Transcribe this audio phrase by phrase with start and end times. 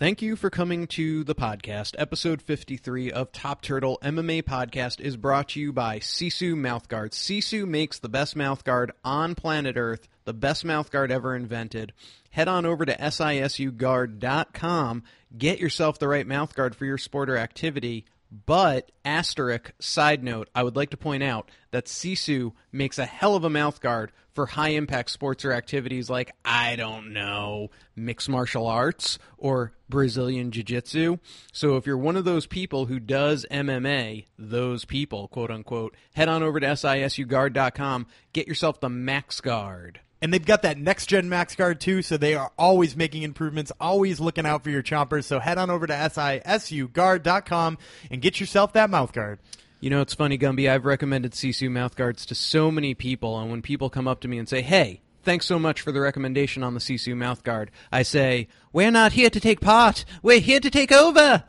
[0.00, 1.94] Thank you for coming to the podcast.
[1.98, 7.10] Episode 53 of Top Turtle MMA Podcast is brought to you by Sisu Mouthguard.
[7.10, 11.92] Sisu makes the best mouthguard on planet Earth, the best mouthguard ever invented.
[12.30, 15.02] Head on over to sisuguard.com.
[15.36, 18.06] Get yourself the right mouthguard for your sport or activity.
[18.30, 23.34] But, asterisk, side note, I would like to point out that Sisu makes a hell
[23.34, 28.66] of a mouthguard for high impact sports or activities like, I don't know, mixed martial
[28.66, 31.18] arts or Brazilian Jiu Jitsu.
[31.52, 36.28] So if you're one of those people who does MMA, those people, quote unquote, head
[36.28, 40.00] on over to SISUguard.com, get yourself the Max Guard.
[40.22, 43.72] And they've got that next gen Max Guard too, so they are always making improvements,
[43.80, 45.24] always looking out for your chompers.
[45.24, 47.78] So head on over to SISUguard.com
[48.10, 49.38] and get yourself that mouth guard.
[49.80, 50.70] You know, it's funny, Gumby.
[50.70, 54.28] I've recommended Sisu mouth guards to so many people, and when people come up to
[54.28, 57.70] me and say, "Hey, thanks so much for the recommendation on the Sisu mouth guard,"
[57.90, 60.04] I say, "We're not here to take part.
[60.22, 61.44] We're here to take over."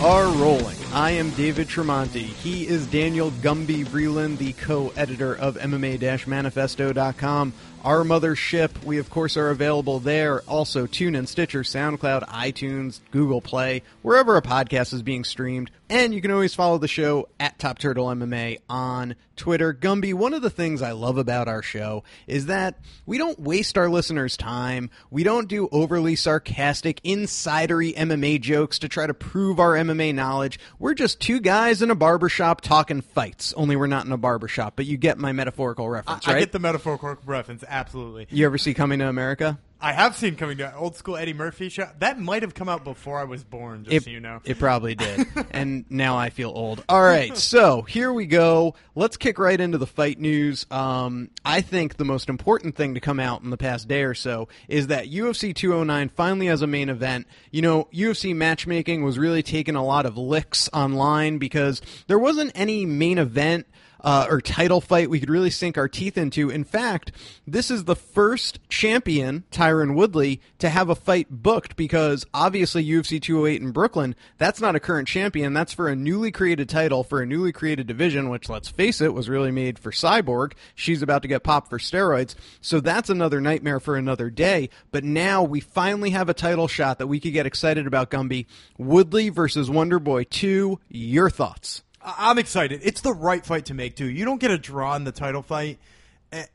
[0.02, 0.78] are rolling.
[0.94, 2.26] I am David Tremonti.
[2.26, 7.54] He is Daniel Gumby Vreeland, the co-editor of MMA-Manifesto.com.
[7.88, 10.42] Our mothership, we of course are available there.
[10.42, 15.72] Also, TuneIn, Stitcher, SoundCloud, iTunes, Google Play, wherever a podcast is being streamed.
[15.90, 19.74] And you can always follow the show at Top Turtle MMA on Twitter.
[19.74, 23.78] Gumby, one of the things I love about our show is that we don't waste
[23.78, 24.90] our listeners' time.
[25.10, 30.60] We don't do overly sarcastic, insidery MMA jokes to try to prove our MMA knowledge.
[30.78, 34.76] We're just two guys in a barbershop talking fights, only we're not in a barbershop,
[34.76, 36.40] but you get my metaphorical reference, I right?
[36.40, 38.28] get the metaphorical reference, absolutely.
[38.32, 39.60] you ever see Coming to America?
[39.80, 41.88] I have seen coming to old school Eddie Murphy show.
[42.00, 44.42] That might have come out before I was born, just It, so you know.
[44.44, 45.28] it probably did.
[45.52, 46.84] and now I feel old.
[46.90, 48.74] All right, so here we go.
[48.96, 50.66] Let's kick right into the fight news.
[50.72, 54.16] Um, I think the most important thing to come out in the past day or
[54.16, 57.28] so is that UFC 209 finally has a main event.
[57.52, 62.52] You know, UFC matchmaking was really taking a lot of licks online because there wasn't
[62.56, 63.68] any main event
[64.02, 66.50] uh, or title fight we could really sink our teeth into.
[66.50, 67.12] In fact,
[67.46, 73.22] this is the first champion, Tyron Woodley, to have a fight booked because obviously UFC
[73.22, 75.54] 208 in Brooklyn, that's not a current champion.
[75.54, 79.14] That's for a newly created title for a newly created division, which let's face it,
[79.14, 80.54] was really made for Cyborg.
[80.76, 82.36] She's about to get popped for steroids.
[82.62, 84.70] So that's another nightmare for another day.
[84.92, 88.46] But now we finally have a title shot that we could get excited about, Gumby.
[88.78, 90.80] Woodley versus Wonderboy 2.
[90.90, 91.84] Your thoughts?
[92.18, 92.82] I'm excited.
[92.84, 94.10] It's the right fight to make too.
[94.10, 95.80] You don't get a draw in the title fight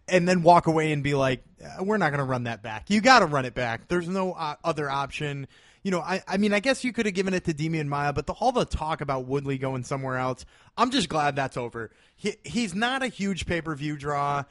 [0.08, 2.90] and then walk away and be like, "Uh, "We're not going to run that back."
[2.90, 3.88] You got to run it back.
[3.88, 5.46] There's no uh, other option.
[5.82, 8.12] You know, I, I mean, I guess you could have given it to Demian Maya,
[8.12, 10.46] but the, all the talk about Woodley going somewhere else,
[10.76, 11.90] I'm just glad that's over.
[12.14, 14.44] He, he's not a huge pay per view draw.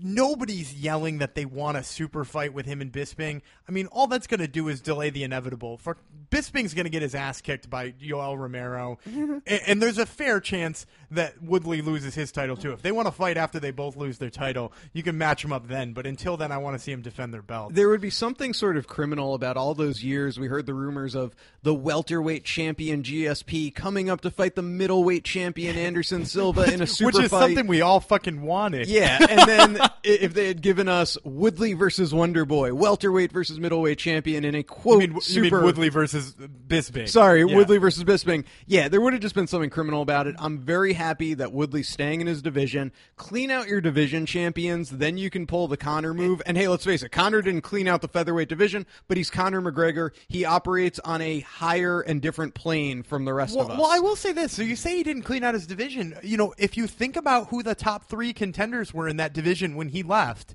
[0.00, 3.42] Nobody's yelling that they want a super fight with him and Bisping.
[3.68, 5.76] I mean, all that's going to do is delay the inevitable.
[5.76, 5.96] For
[6.30, 10.40] Bisping's going to get his ass kicked by Yoel Romero, and, and there's a fair
[10.40, 12.72] chance that Woodley loses his title too.
[12.72, 15.52] If they want to fight after they both lose their title, you can match them
[15.52, 15.92] up then.
[15.92, 17.74] But until then, I want to see them defend their belt.
[17.74, 21.14] There would be something sort of criminal about all those years we heard the rumors
[21.14, 26.80] of the welterweight champion GSP coming up to fight the middleweight champion Anderson Silva in
[26.82, 27.40] a super Which is fight.
[27.40, 28.88] something we all fucking wanted.
[28.88, 29.40] yeah, and
[29.78, 34.58] then if they had given us Woodley versus Wonderboy, welterweight versus middleweight champion in a
[34.58, 37.08] You quote mean, you super mean Woodley versus Bisping?
[37.08, 37.54] Sorry, Yeah.
[37.56, 38.44] Woodley versus Bisping.
[38.66, 40.36] Yeah, there would have just been something criminal about it.
[40.38, 42.92] I'm very happy that Woodley's staying in his division.
[43.16, 46.40] Clean out your division champions, then you can pull the Conor move.
[46.46, 49.60] And hey, let's face it, Conor didn't clean out the featherweight division, but he's Conor
[49.60, 50.10] McGregor.
[50.28, 53.78] He operates on a higher and different plane from the rest Well, of us.
[53.78, 54.52] well, I will say this.
[54.52, 56.16] So you say he didn't clean out his division.
[56.22, 59.74] You know, if you think about who the top three contenders were in that division
[59.74, 60.54] when he left,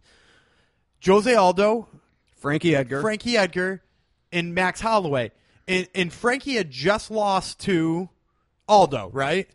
[1.06, 1.88] Jose Aldo,
[2.38, 3.02] Frankie Edgar.
[3.02, 3.84] Frankie Edgar,
[4.32, 5.32] and Max Holloway.
[5.68, 8.10] And, and Frankie had just lost to
[8.68, 9.50] Aldo, right?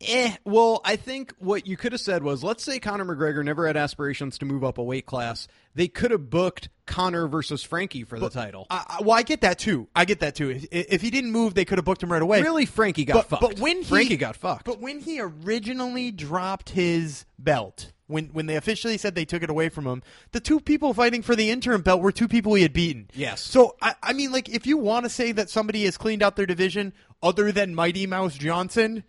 [0.00, 3.66] Eh, well, I think what you could have said was, let's say Conor McGregor never
[3.66, 5.48] had aspirations to move up a weight class.
[5.74, 8.66] They could have booked Conor versus Frankie for the title.
[8.70, 9.88] I, I, well, I get that too.
[9.96, 10.50] I get that too.
[10.50, 12.42] If, if he didn't move, they could have booked him right away.
[12.42, 13.42] really, Frankie got but, fucked.
[13.42, 14.64] But when he, Frankie got fucked.
[14.64, 19.50] But when he originally dropped his belt, when when they officially said they took it
[19.50, 22.62] away from him, the two people fighting for the interim belt were two people he
[22.62, 23.08] had beaten.
[23.14, 23.40] Yes.
[23.40, 26.36] So I, I mean, like, if you want to say that somebody has cleaned out
[26.36, 29.02] their division other than Mighty Mouse Johnson,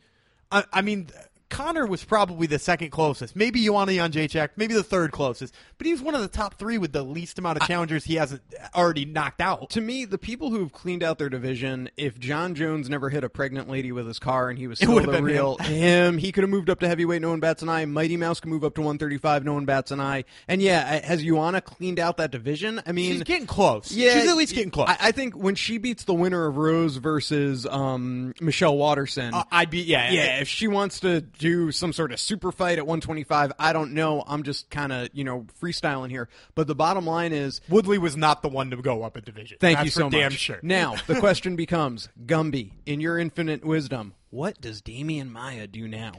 [0.52, 1.10] I, I mean,
[1.50, 3.36] Conor was probably the second closest.
[3.36, 5.54] Maybe Joanna Jędrzejczyk, maybe the third closest.
[5.78, 8.16] But he was one of the top three with the least amount of challengers he
[8.16, 8.42] hasn't
[8.76, 9.70] already knocked out.
[9.72, 13.30] To me, the people who've cleaned out their division, if Jon Jones never hit a
[13.30, 16.44] pregnant lady with his car and he was still the been real him, he could
[16.44, 17.86] have moved up to heavyweight, no one bats an eye.
[17.86, 20.26] Mighty Mouse can move up to 135, no one bats an eye.
[20.48, 22.82] And yeah, has Joanna cleaned out that division?
[22.86, 23.92] I mean, She's getting close.
[23.92, 24.88] Yeah, She's at least getting close.
[24.90, 29.44] I, I think when she beats the winner of Rose versus um, Michelle Waterson, Uh,
[29.52, 32.86] I'd be yeah yeah, if she wants to do some sort of super fight at
[32.86, 34.24] 125, I don't know.
[34.28, 36.30] I'm just kind of you know freestyling here.
[36.54, 39.58] But the bottom line is, Woodley was not the one to go up a division.
[39.60, 40.40] thank That's you so for damn much.
[40.40, 40.60] Sure.
[40.62, 46.14] Now the question becomes, Gumby, in your infinite wisdom, what does Demian Maya do now?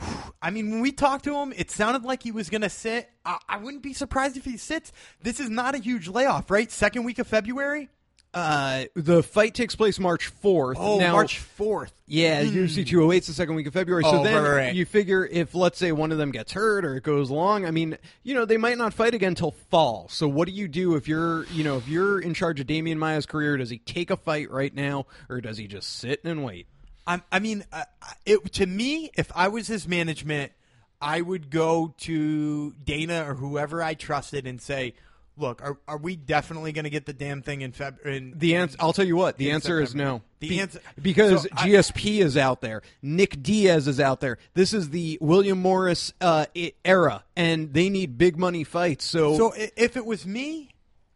[0.42, 3.10] I mean, when we talked to him, it sounded like he was going to sit.
[3.24, 4.92] I, I wouldn't be surprised if he sits.
[5.22, 6.70] This is not a huge layoff, right?
[6.70, 7.88] Second week of February.
[8.34, 10.74] Uh, the fight takes place March 4th.
[10.76, 11.92] Oh, now, March fourth.
[12.06, 14.02] Yeah, UFC 208 's the second week of February.
[14.04, 14.74] So Oh, then right, right.
[14.74, 17.70] you figure if, let's say, one of them gets hurt or it goes long, I
[17.70, 20.08] mean, you know, they might not fight again till fall.
[20.10, 22.98] So what do you do if you're, you know, if you're in charge of Demian
[22.98, 23.56] Maya's career?
[23.56, 26.66] Does he take a fight right now or does he just sit and wait?
[27.06, 27.84] I'm, I mean, uh,
[28.26, 30.52] it, to me, if I was his management,
[31.00, 34.94] I would go to Dana or whoever I trusted and say,
[35.38, 38.76] "Look, are, are we definitely going to get the damn thing in February?" The answer,
[38.80, 40.22] I'll tell you what, the answer is no.
[40.40, 44.38] The Be- answer- because so I- GSP is out there, Nick Diaz is out there.
[44.54, 46.46] This is the William Morris uh,
[46.84, 49.04] era, and they need big money fights.
[49.04, 50.70] So, So if it was me,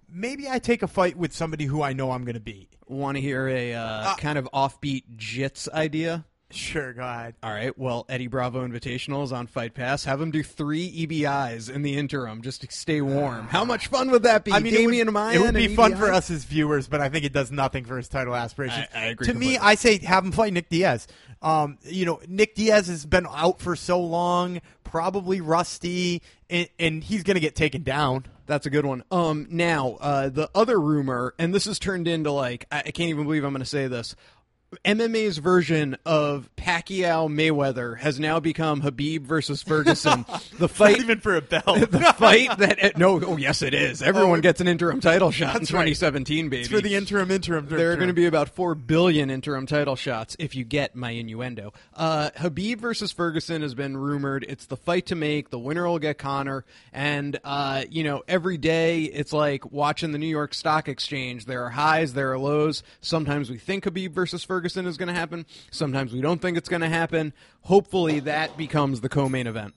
[0.09, 2.69] maybe I take a fight with somebody who I know I'm going to beat.
[2.87, 6.25] want to hear a uh, kind of offbeat jits idea?
[6.55, 7.35] Sure, go ahead.
[7.43, 7.77] All right.
[7.79, 10.05] Well, Eddie Bravo Invitational is on Fight Pass.
[10.05, 13.47] Have him do three EBIs in the interim just to stay warm.
[13.49, 14.53] How much fun would that be?
[14.53, 17.09] I mean, Demian it would, it would be fun for us as viewers, but I
[17.09, 18.87] think it does nothing for his title aspirations.
[18.95, 19.59] I- I agree To me.
[19.59, 21.07] I say have him fight Nick Diaz.
[21.41, 27.03] Um, you know, Nick Diaz has been out for so long, probably rusty, and, and
[27.03, 28.27] he's going to get taken down.
[28.47, 29.03] That's a good one.
[29.11, 33.09] Um, now uh, the other rumor, and this has turned into like I, I can't
[33.11, 34.15] even believe I'm going to say this.
[34.85, 40.25] MMA's version of Pacquiao Mayweather has now become Khabib versus Ferguson.
[40.59, 41.65] the fight, Not even for a belt.
[41.91, 44.01] the fight that no, oh yes, it is.
[44.03, 45.81] Everyone Oh, gets an interim title shot in That's right.
[45.85, 46.61] 2017, baby.
[46.63, 47.67] It's for the interim, interim.
[47.69, 51.11] There are going to be about four billion interim title shots if you get my
[51.11, 51.75] innuendo.
[51.95, 54.45] Uh, Khabib versus Ferguson has been rumored.
[54.49, 55.51] It's the fight to make.
[55.51, 56.65] The winner will get Conor.
[56.95, 61.45] And uh, you know, every day it's like watching the New York Stock Exchange.
[61.45, 62.83] There are highs, there are lows.
[63.03, 65.47] Sometimes we think Khabib versus Ferguson is going to happen.
[65.71, 67.33] Sometimes we don't think it's going to happen.
[67.63, 69.75] Hopefully, that becomes the co-main event.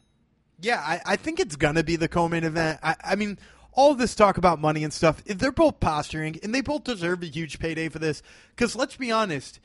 [0.62, 2.80] Yeah, I, I think it's gonna be the co-main event.
[2.82, 3.38] I, I mean,
[3.74, 5.22] all this talk about money and stuff.
[5.26, 8.24] If they're both posturing, and they both deserve a huge payday for this.
[8.56, 9.60] Because let's be honest,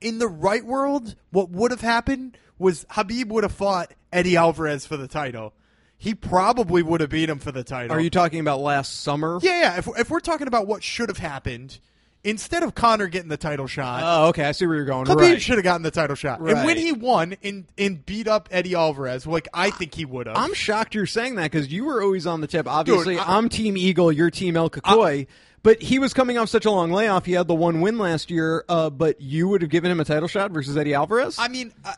[0.00, 4.84] in the right world, what would have happened was Khabib would have fought Eddie Alvarez
[4.84, 5.54] for the title.
[5.96, 7.96] He probably would have beat him for the title.
[7.96, 9.38] Are you talking about last summer?
[9.42, 9.78] Yeah, yeah.
[9.78, 11.78] If, if we're talking about what should have happened,
[12.24, 14.44] instead of Conor getting the title shot, Oh, okay.
[14.44, 15.06] I see where you're going.
[15.06, 15.40] Khabib right.
[15.42, 16.40] should have gotten the title shot.
[16.40, 20.26] And when he won and and beat up Eddie Alvarez, like I think he would
[20.26, 20.36] have.
[20.36, 22.66] I'm shocked you're saying that because you were always on the tip.
[22.66, 25.26] Obviously, I- I'm Team Eagle, you're Team El Cucuy.
[25.62, 27.24] but he was coming off such a long layoff.
[27.24, 30.04] He had the one win last year, uh, but you would have given him a
[30.04, 31.36] title shot versus Eddie Alvarez?
[31.38, 31.92] I mean, uh,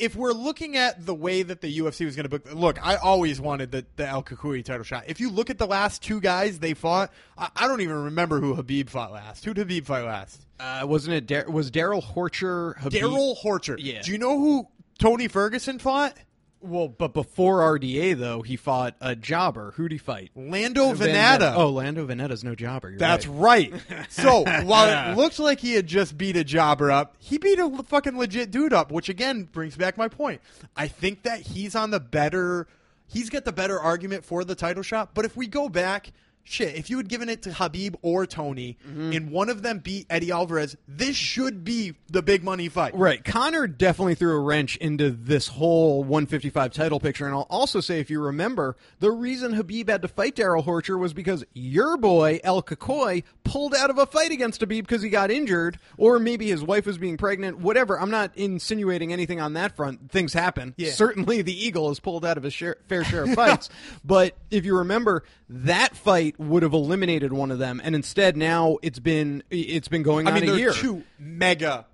[0.00, 2.96] if we're looking at the way that the UFC was going to book, look, I
[2.96, 5.04] always wanted the, the El Cucuy title shot.
[5.06, 8.40] If you look at the last two guys they fought, I, I don't even remember
[8.40, 9.44] who Khabib fought last.
[9.44, 10.46] Who did Khabib fight last?
[10.58, 11.26] uh, wasn't it?
[11.26, 12.74] Dar- was Darrell Horcher?
[12.90, 13.76] Darrell Horcher.
[13.78, 14.02] Yeah.
[14.02, 14.68] Do you know who
[14.98, 16.14] Tony Ferguson fought?
[16.62, 19.72] Well, but before RDA though, he fought a jobber.
[19.76, 20.30] Who'd he fight?
[20.36, 21.38] Lando Vannata.
[21.38, 21.54] Vannata.
[21.56, 22.90] Oh, Lando Vannata's no jobber.
[22.90, 23.72] You're That's right.
[23.72, 24.12] right.
[24.12, 27.62] So while it looks like he had just beat a jobber up, he beat a
[27.62, 30.42] l- fucking legit dude up, which again brings back my point.
[30.76, 32.66] I think that he's on the better.
[33.06, 35.14] He's got the better argument for the title shot.
[35.14, 36.12] But if we go back,
[36.44, 39.12] shit, if you had given it to Khabib or Tony, Mm-hmm.
[39.12, 42.94] and one of them beat Eddie Alvarez, this should be the big money fight.
[42.94, 43.22] Right.
[43.24, 47.26] Conor definitely threw a wrench into this whole 155 title picture.
[47.26, 50.98] And I'll also say, if you remember, the reason Khabib had to fight Darrell Horcher
[50.98, 55.08] was because your boy, El Cucuy, pulled out of a fight against Khabib because he
[55.10, 58.00] got injured, or maybe his wife was being pregnant, whatever.
[58.00, 60.10] I'm not insinuating anything on that front.
[60.10, 60.74] Things happen.
[60.76, 60.90] Yeah.
[60.92, 63.68] Certainly the Eagle has pulled out of his share, fair share of fights.
[64.04, 67.80] but if you remember, that fight would have eliminated one of them.
[67.84, 70.72] And instead, now it's been it's been going I on mean, a year.
[70.72, 71.86] two mega,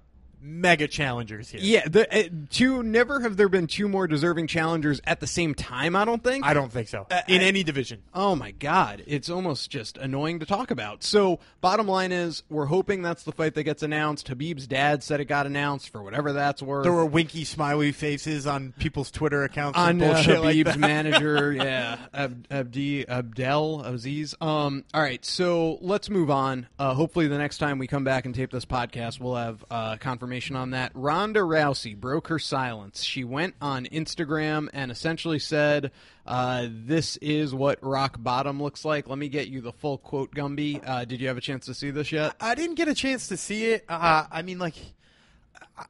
[0.46, 1.60] mega challengers here.
[1.62, 5.54] Yeah, the, uh, two never have there been two more deserving challengers at the same
[5.54, 5.96] time.
[5.96, 6.44] I don't think.
[6.44, 8.02] I don't think so in any division.
[8.14, 11.02] Oh my god, it's almost just annoying to talk about.
[11.02, 14.28] So, bottom line is, we're hoping that's the fight that gets announced.
[14.28, 16.84] Khabib's dad said it got announced for whatever that's worth.
[16.84, 20.72] There were winky, smiley faces on people's Twitter accounts on and uh, bullshit like Khabib's
[20.72, 20.78] that.
[20.78, 24.34] manager, yeah, Ab- Abdi Abdel Aziz.
[24.40, 26.66] Um, all right, so let's move on.
[26.78, 29.96] Uh, hopefully, the next time we come back and tape this podcast, we'll have uh,
[30.36, 30.92] confirmation on that.
[30.94, 33.02] Ronda Rousey broke her silence.
[33.02, 35.90] She went on Instagram and essentially said,
[36.26, 40.34] uh, "This is what rock bottom looks like." Let me get you the full quote,
[40.34, 40.86] Gumby.
[40.86, 42.34] Uh, did you have a chance to see this yet?
[42.40, 43.84] I didn't get a chance to see it.
[43.88, 44.74] Uh, I mean, like,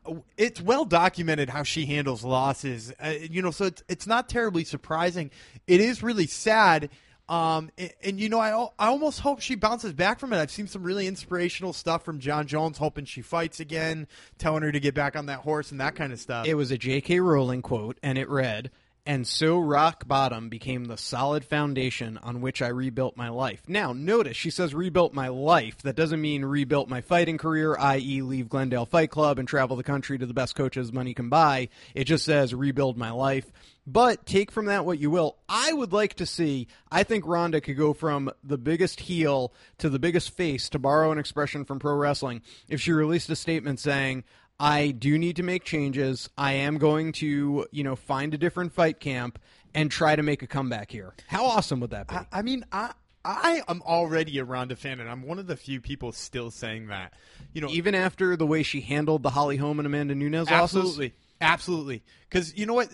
[0.06, 2.92] uh, it's well documented how she handles losses.
[3.00, 5.30] Uh, you know, so it's it's not terribly surprising.
[5.66, 6.90] It is really sad.
[7.28, 10.38] Um, and, and, you know, I I almost hope she bounces back from it.
[10.38, 14.06] I've seen some really inspirational stuff from Jon Jones, hoping she fights again,
[14.38, 16.46] telling her to get back on that horse and that kind of stuff.
[16.46, 17.18] It was a J.K.
[17.20, 18.70] Rowling quote, and it read,
[19.06, 23.62] And so rock bottom became the solid foundation on which I rebuilt my life.
[23.68, 25.78] Now, notice she says rebuilt my life.
[25.82, 29.84] That doesn't mean rebuilt my fighting career, i.e., leave Glendale Fight Club and travel the
[29.84, 31.68] country to the best coaches money can buy.
[31.94, 33.46] It just says rebuild my life.
[33.86, 35.36] But take from that what you will.
[35.48, 39.88] I would like to see, I think Ronda could go from the biggest heel to
[39.88, 43.78] the biggest face, to borrow an expression from pro wrestling, if she released a statement
[43.78, 44.24] saying,
[44.58, 46.30] I do need to make changes.
[46.36, 49.38] I am going to, you know, find a different fight camp
[49.74, 51.14] and try to make a comeback here.
[51.26, 52.14] How awesome would that be?
[52.16, 52.92] I, I mean, I
[53.26, 56.86] I am already a Ronda fan, and I'm one of the few people still saying
[56.86, 57.12] that.
[57.52, 60.76] You know, Even after the way she handled the Holly Holm and Amanda Nunes losses?
[60.76, 61.14] Absolutely.
[61.40, 62.02] Absolutely.
[62.28, 62.88] Because you know what?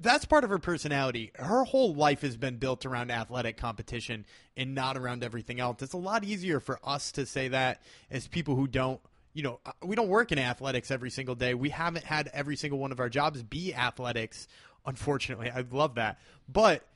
[0.00, 1.30] That's part of her personality.
[1.36, 4.24] Her whole life has been built around athletic competition
[4.56, 5.82] and not around everything else.
[5.82, 9.00] It's a lot easier for us to say that as people who don't,
[9.36, 11.52] you know, uh, we don't work in athletics every single day.
[11.52, 14.48] We haven't had every single one of our jobs be athletics,
[14.86, 15.50] unfortunately.
[15.50, 16.18] I love that.
[16.48, 16.86] But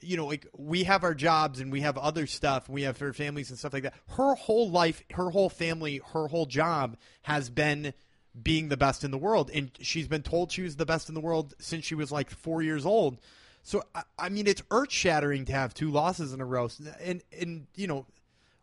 [0.00, 2.68] you know, like we have our jobs and we have other stuff.
[2.68, 3.94] We have her families and stuff like that.
[4.10, 7.92] Her whole life, her whole family, her whole job has been
[8.40, 11.16] being the best in the world, and she's been told she was the best in
[11.16, 13.18] the world since she was like four years old.
[13.64, 16.68] So I, I mean, it's earth shattering to have two losses in a row,
[17.02, 18.06] and and you know.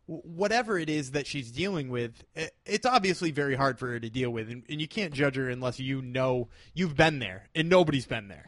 [0.07, 2.23] Wh- Whatever it is that she's dealing with,
[2.65, 5.49] it's obviously very hard for her to deal with, and, and you can't judge her
[5.49, 8.47] unless you know you've been there, and nobody's been there.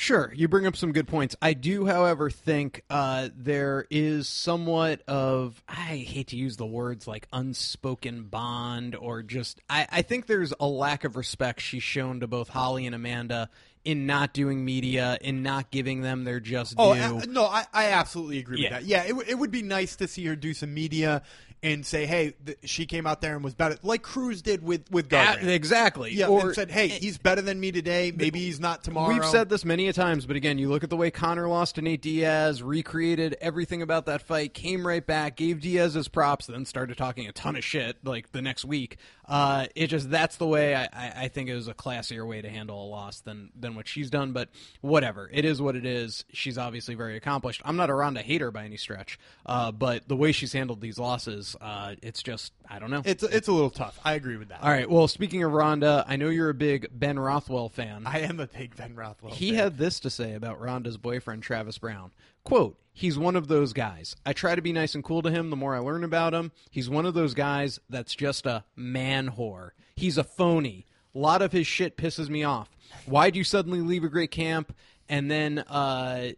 [0.00, 1.34] Sure, you bring up some good points.
[1.42, 7.08] I do, however, think uh, there is somewhat of I hate to use the words
[7.08, 12.20] like unspoken bond or just I, I think there's a lack of respect she's shown
[12.20, 13.50] to both Holly and Amanda
[13.84, 17.00] in not doing media, in not giving them their just oh, due.
[17.00, 18.70] Oh a- no, I, I absolutely agree Yeah.
[18.70, 18.84] with that.
[18.84, 21.22] Yeah, it, w- it would be nice to see her do some media
[21.62, 24.90] and say, "Hey, th- she came out there and was better," like Cruz did with
[24.90, 26.12] with A- exactly.
[26.14, 28.12] yeah, or and said, "Hey, he's better than me today.
[28.14, 30.90] Maybe he's not tomorrow." We've said this many a times, but again, you look at
[30.90, 35.36] the way Conor lost to Nate Diaz, recreated everything about that fight, came right back,
[35.36, 38.96] gave Diaz his props, then started talking a ton of shit like the next week.
[39.26, 42.40] Uh, it just that's the way I, I, I think it was a classier way
[42.40, 44.32] to handle a loss than than what she's done.
[44.32, 44.48] But
[44.80, 46.24] whatever, it is what it is.
[46.32, 47.60] She's obviously very accomplished.
[47.64, 50.98] I'm not a Ronda hater by any stretch, uh, but the way she's handled these
[50.98, 53.02] losses, uh, it's just I don't know.
[53.04, 53.98] it's it's a little tough.
[54.04, 54.62] I agree with that.
[54.62, 54.88] All right.
[54.88, 58.06] Well, speaking of Ronda, I know you're a big Ben Rothwell fan.
[58.06, 59.32] I am a big Ben Rothwell.
[59.32, 59.58] He fan.
[59.58, 62.10] had this to say about Ronda's boyfriend, Travis Browne.
[62.44, 64.16] Quote, he's one of those guys.
[64.24, 66.52] I try to be nice and cool to him the more I learn about him.
[66.70, 69.70] He's one of those guys that's just a man whore.
[69.94, 70.86] He's a phony.
[71.14, 72.70] A lot of his shit pisses me off.
[73.06, 74.74] Why'd you suddenly leave a great camp
[75.08, 76.28] and then uh,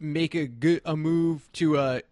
[0.00, 2.02] make a good a move to a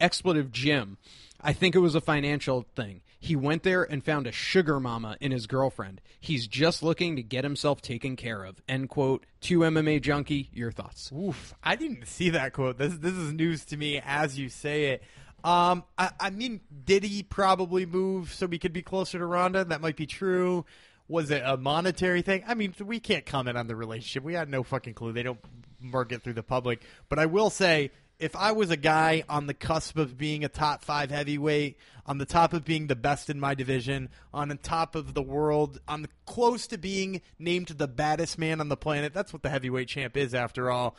[0.00, 0.98] expletive gym?
[1.44, 3.02] I think it was a financial thing.
[3.20, 6.00] He went there and found a sugar mama in his girlfriend.
[6.18, 8.62] He's just looking to get himself taken care of.
[8.66, 9.26] End quote.
[9.42, 11.12] To MMA junkie, your thoughts?
[11.12, 12.78] Oof, I didn't see that quote.
[12.78, 15.02] This this is news to me as you say it.
[15.44, 19.66] Um, I, I mean, did he probably move so we could be closer to Ronda?
[19.66, 20.64] That might be true.
[21.06, 22.42] Was it a monetary thing?
[22.46, 24.22] I mean, we can't comment on the relationship.
[24.22, 25.12] We had no fucking clue.
[25.12, 25.40] They don't
[25.78, 26.82] mark it through the public.
[27.10, 30.48] But I will say, if I was a guy on the cusp of being a
[30.48, 34.54] top five heavyweight, on the top of being the best in my division, on the
[34.56, 38.76] top of the world, on the close to being named the baddest man on the
[38.76, 40.96] planet, that's what the heavyweight champ is after all.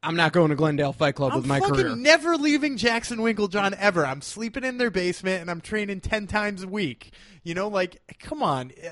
[0.00, 1.96] I'm not going to Glendale Fight Club I'm with my fucking career.
[1.96, 4.06] never leaving Jackson Winkeljohn ever.
[4.06, 7.12] I'm sleeping in their basement and I'm training ten times a week.
[7.42, 8.90] You know, like come on, Uh,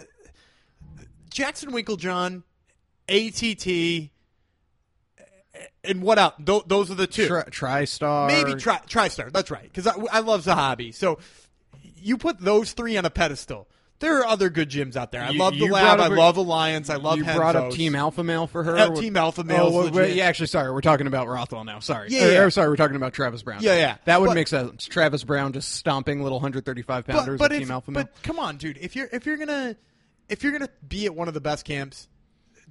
[1.31, 2.43] Jackson Winkeljohn,
[3.09, 4.11] ATT,
[5.85, 6.35] and what else?
[6.45, 7.27] Th- those are the two.
[7.29, 8.27] Tri- TriStar.
[8.29, 9.33] Maybe try TriStar.
[9.33, 9.65] That's right.
[9.65, 10.95] Because I, I love Zahabi.
[10.95, 11.19] So
[11.97, 13.69] you put those three on a pedestal.
[13.99, 15.23] there are other good gyms out there.
[15.23, 16.01] I You- love the lab.
[16.01, 16.91] I love Alliance.
[16.91, 17.75] I love you brought up Henzos.
[17.77, 18.77] Team Alpha Male for her.
[18.77, 19.71] Uh, Team Alpha Male.
[19.73, 21.79] Oh, wait, yeah, actually, sorry, we're talking about Rothwell now.
[21.81, 22.43] Sorry, Yeah, Or- yeah.
[22.43, 23.63] or sorry, we're talking about Travis Browne.
[23.63, 23.97] Yeah, yeah.
[24.05, 24.85] that would But- make sense.
[24.87, 28.05] Travis Browne just stomping little 135 pounders but, but of if, Team Alpha Male.
[28.05, 28.77] but come on, dude.
[28.79, 29.77] If you're if you're gonna
[30.29, 32.09] if you're gonna be at one of the best camps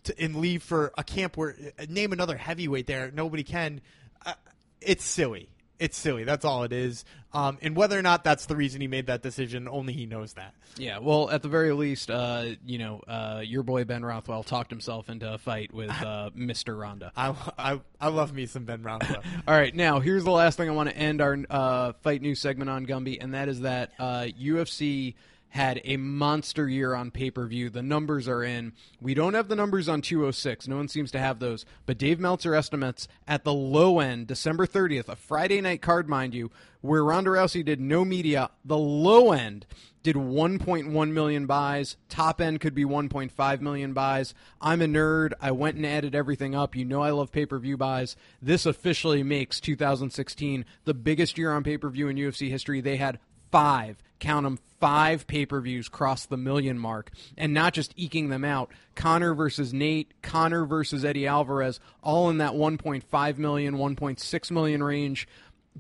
[0.06, 3.82] to, and leave for a camp where uh, name another heavyweight there, nobody can.
[4.26, 4.34] Uh,
[4.82, 5.50] it's silly.
[5.78, 6.24] It's silly.
[6.24, 7.04] That's all it is.
[7.34, 10.34] Um, and whether or not that's the reason he made that decision, only he knows
[10.34, 10.54] that.
[10.78, 14.72] Yeah, well, at the very least, uh, you know, uh, your boy Ben Rothwell talked
[14.72, 16.80] himself into a fight with uh, Mr.
[16.80, 17.12] Ronda.
[17.16, 19.22] I, I, I love me some Ben Rothwell.
[19.48, 22.40] All right, now here's the last thing I want to end our uh, fight news
[22.40, 25.16] segment on Gumby, and that is that uh, UFC
[25.56, 27.70] had a monster year on pay per view.
[27.70, 28.74] The numbers are in.
[29.00, 30.68] We don't have the numbers on 206.
[30.68, 31.66] No one seems to have those.
[31.86, 36.34] But Dave Meltzer estimates at the low end, December 30th, a Friday night card, mind
[36.34, 38.50] you, where Ronda Rousey did no media.
[38.66, 39.66] The low end
[40.04, 41.96] did 1.1 million buys.
[42.10, 44.34] Top end could be 1.5 million buys.
[44.60, 45.32] I'm a nerd.
[45.40, 46.76] I went and added everything up.
[46.76, 48.18] You know I love pay per view buys.
[48.42, 52.82] This officially makes 2016 the biggest year on pay per view in UFC history.
[52.82, 53.20] They had
[53.52, 58.30] five, count them, five pay per views cross the million mark, and not just eking
[58.30, 58.70] them out.
[58.94, 65.28] Conor versus Nate, Conor versus Eddie Alvarez, all in that 1.5 million, 1.6 million range.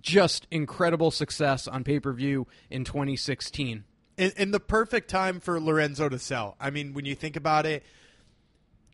[0.02, 3.84] Just incredible success on pay per view in 2016.
[4.18, 6.56] and, and the perfect time for Lorenzo to sell.
[6.60, 7.84] I mean, when you think about it,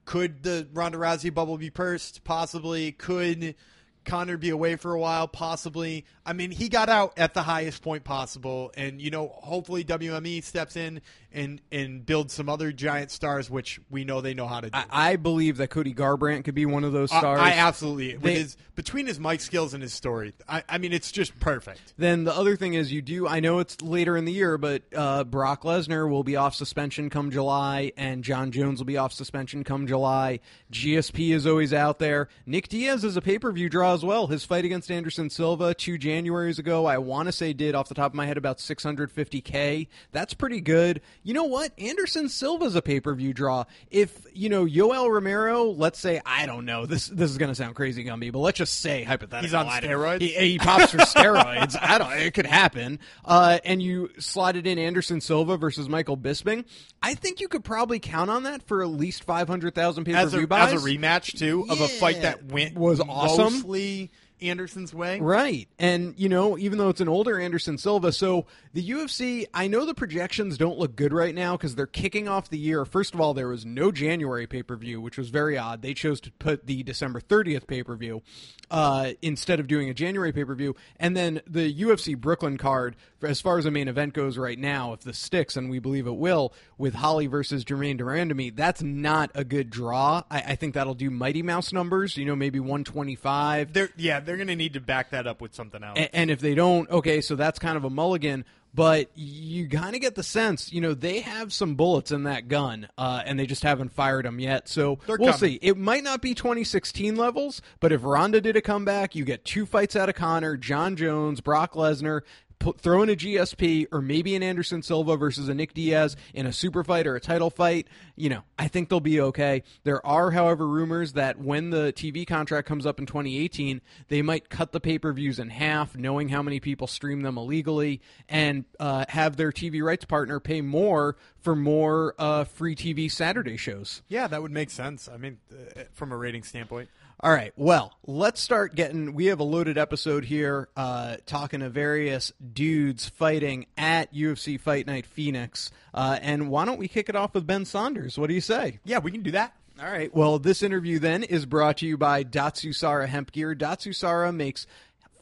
[0.03, 2.25] could the Ronda Rousey bubble be pursed?
[2.25, 2.91] Possibly.
[2.91, 3.56] Could
[4.05, 5.27] Conor be away for a while?
[5.27, 6.05] Possibly.
[6.25, 10.43] I mean, he got out at the highest point possible, and you know, hopefully WME
[10.43, 11.01] steps in
[11.33, 14.77] and and builds some other giant stars, which we know they know how to do.
[14.77, 17.39] I, I believe that Cody Garbrandt could be one of those stars.
[17.39, 20.33] I, absolutely with They- his between his mic skills and his story.
[20.47, 21.93] I, I mean, it's just perfect.
[21.97, 23.27] Then the other thing is you do.
[23.27, 27.09] I know it's later in the year, but uh, Brock Lesnar will be off suspension
[27.09, 30.39] come July, and Jon Jones will be off suspension come July.
[30.71, 32.27] GSP is always out there.
[32.45, 34.27] Nick Diaz is a pay per view draw as well.
[34.27, 37.95] His fight against Anderson Silva two Januaries ago, I want to say did off the
[37.95, 39.88] top of my head about 650k.
[40.11, 41.01] That's pretty good.
[41.23, 41.71] You know what?
[41.77, 43.65] Anderson Silva's a pay per view draw.
[43.91, 47.07] If you know Yoel Romero, let's say I don't know this.
[47.07, 50.21] This is going to sound crazy, Gumby, but let's just say hypothetically He's on steroids?
[50.21, 51.77] He, he pops for steroids.
[51.79, 52.11] I don't.
[52.13, 52.99] It could happen.
[53.23, 56.65] Uh, and you slotted in Anderson Silva versus Michael Bisping.
[57.03, 60.13] I think you could probably count on that for at least five hundred thousand pay
[60.13, 60.73] per view buys.
[60.73, 63.53] as a rematch too of a fight that went Was awesome.
[63.53, 64.09] mostly
[64.41, 65.19] Anderson's way.
[65.19, 65.67] Right.
[65.79, 69.86] And, you know, even though it's an older Anderson Silva, so the UFC, I know
[69.86, 72.86] the projections don't look good right now because they're kicking off the year.
[72.86, 75.82] First of all, there was no January pay per view, which was very odd.
[75.82, 78.21] They chose to put the December 30th pay per view
[78.69, 80.75] uh, instead of doing a January pay per view.
[80.97, 84.93] And then the UFC Brooklyn card, as far as the main event goes right now,
[84.93, 88.82] if this sticks, and we believe it will, with Holly versus Germaine de Randamie, that's
[88.82, 90.23] not a good draw.
[90.32, 93.73] I, I think that'll do Mighty Mouse numbers, you know, maybe 125.
[93.73, 96.00] They're yeah, they're gonna need to back that up with something else.
[96.00, 98.46] A- And if they don't, okay, so that's kind of a mulligan.
[98.74, 102.48] But you kind of get the sense, you know, they have some bullets in that
[102.48, 104.70] gun, uh, and they just haven't fired them yet.
[104.70, 105.52] So They're we'll coming.
[105.52, 105.60] see.
[105.62, 109.65] It might not be 2016 levels, but if Ronda did a comeback, you get two
[109.65, 112.22] fights out of Conor, Jon Jones, Brock Lesnar.
[112.62, 116.45] Put, throw in a GSP or maybe an Anderson Silva versus a Nick Diaz in
[116.45, 117.88] a super fight or a title fight.
[118.15, 119.63] You know, I think they'll be okay.
[119.84, 124.50] There are, however, rumors that when the TV contract comes up in 2018, they might
[124.50, 128.65] cut the pay per views in half, knowing how many people stream them illegally, and
[128.80, 134.04] uh, have their TV rights partner pay more for more uh, free TV Saturday shows.
[134.08, 135.10] yeah, that would make sense.
[135.10, 136.89] I mean, uh, from a rating standpoint.
[137.23, 137.53] All right.
[137.55, 139.13] Well, let's start getting.
[139.13, 144.88] We have a loaded episode here, uh, talking to various dudes fighting at UFC Fight
[144.88, 145.69] Night Phoenix.
[145.93, 148.17] Uh, and why don't we kick it off with Ben Saunders?
[148.17, 148.79] What do you say?
[148.84, 149.53] Yeah, we can do that.
[149.79, 150.12] All right.
[150.12, 153.53] Well, this interview then is brought to you by Datsusara Hemp Gear.
[153.53, 154.65] Datsusara makes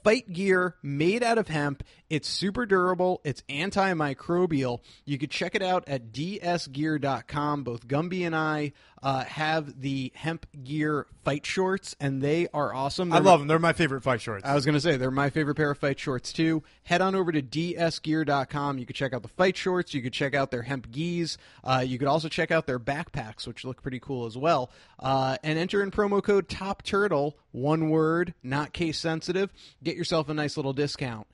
[0.02, 1.84] fight gear made out of hemp.
[2.10, 3.22] It's super durable.
[3.24, 4.80] It's antimicrobial.
[5.06, 7.64] You could check it out at dsgear.com.
[7.64, 13.14] Both Gumby and I uh, have the hemp gear fight shorts, and they are awesome.
[13.14, 13.48] I They're- love them.
[13.48, 14.44] They're my favorite fight shorts.
[14.46, 16.64] I was going to say they're my favorite pair of fight shorts too.
[16.84, 18.78] Head on over to dsgear.com.
[18.78, 19.94] You could check out the fight shorts.
[19.94, 21.38] You could check out their hemp geese.
[21.64, 24.72] Uh, you could also check out their backpacks, which look pretty cool as well.
[24.98, 29.52] Uh, and enter in promo code Top Turtle, one word, not case sensitive.
[29.84, 31.28] Get yourself a nice little discount.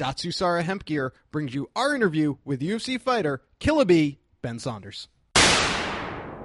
[0.00, 5.08] Datsusara Hemp Gear brings you our interview with UFC fighter Killa B Ben Saunders.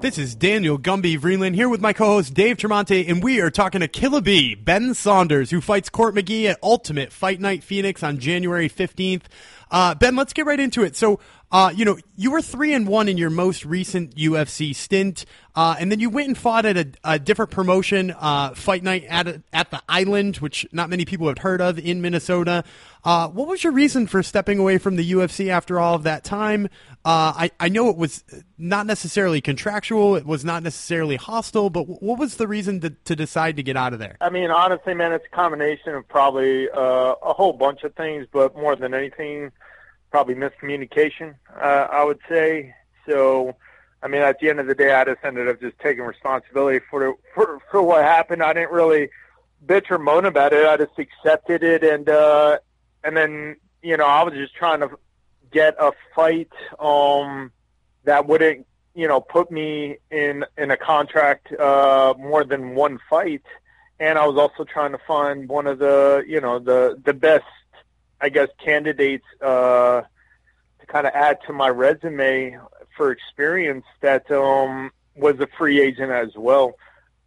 [0.01, 3.79] This is Daniel Gumby Vreeland here with my co-host Dave Tremonte, and we are talking
[3.79, 8.19] to Killa B, Ben Saunders, who fights Court McGee at Ultimate Fight Night Phoenix on
[8.19, 9.23] January 15th.
[9.75, 10.95] Uh, ben, let's get right into it.
[10.95, 11.19] So,
[11.51, 15.75] Uh, you know, you were three and one in your most recent UFC stint, uh,
[15.79, 19.27] and then you went and fought at a, a different promotion, uh, Fight Night at
[19.27, 22.63] a, at the Island, which not many people have heard of in Minnesota.
[23.05, 26.23] Uh, what was your reason for stepping away from the UFC after all of that
[26.23, 26.65] time?
[27.05, 28.23] Uh, I I know it was
[28.57, 33.15] not necessarily contractual, it was not necessarily hostile, but what was the reason to, to
[33.15, 34.17] decide to get out of there?
[34.19, 38.57] I mean, honestly, man, it's a combination of probably a whole bunch of things, but
[38.57, 39.51] more than anything
[40.15, 42.73] probably miscommunication, uh, I would say.
[43.05, 43.53] So,
[44.01, 46.79] I mean, at the end of the day, I just ended up just taking responsibility
[46.89, 48.41] for for for what happened.
[48.41, 49.09] I didn't really
[49.65, 50.65] bitch or moan about it.
[50.65, 52.59] I just accepted it, and uh,
[53.03, 54.91] and then you know, I was just trying to
[55.51, 57.51] get a fight um
[58.05, 63.43] that wouldn't you know put me in in a contract uh more than one fight
[63.99, 67.45] and I was also trying to find one of the you know the the best
[68.21, 70.01] I guess, candidates uh,
[70.79, 72.57] to kind of add to my resume
[72.95, 76.75] for experience that um, was a free agent as well.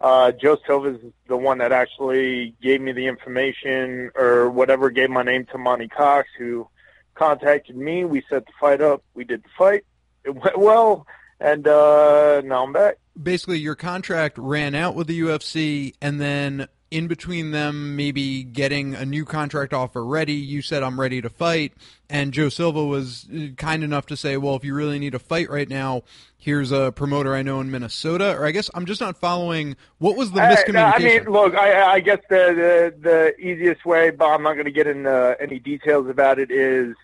[0.00, 5.10] Uh, Joe Silva is the one that actually gave me the information or whatever, gave
[5.10, 6.68] my name to Monte Cox, who
[7.14, 8.04] contacted me.
[8.04, 9.02] We set the fight up.
[9.14, 9.84] We did the fight.
[10.24, 11.06] It went well,
[11.40, 12.98] and uh, now I'm back.
[13.20, 18.94] Basically, your contract ran out with the UFC, and then in between them maybe getting
[18.94, 21.72] a new contract offer ready, you said I'm ready to fight,
[22.08, 25.18] and Joe Silva was uh, kind enough to say, well, if you really need a
[25.18, 26.02] fight right now,
[26.38, 28.34] here's a promoter I know in Minnesota.
[28.36, 29.76] Or I guess I'm just not following.
[29.98, 30.94] What was the miscommunication?
[30.94, 34.64] I mean, look, I, I guess the, the the easiest way, but I'm not going
[34.64, 36.50] to get into any details about it.
[36.50, 36.96] Is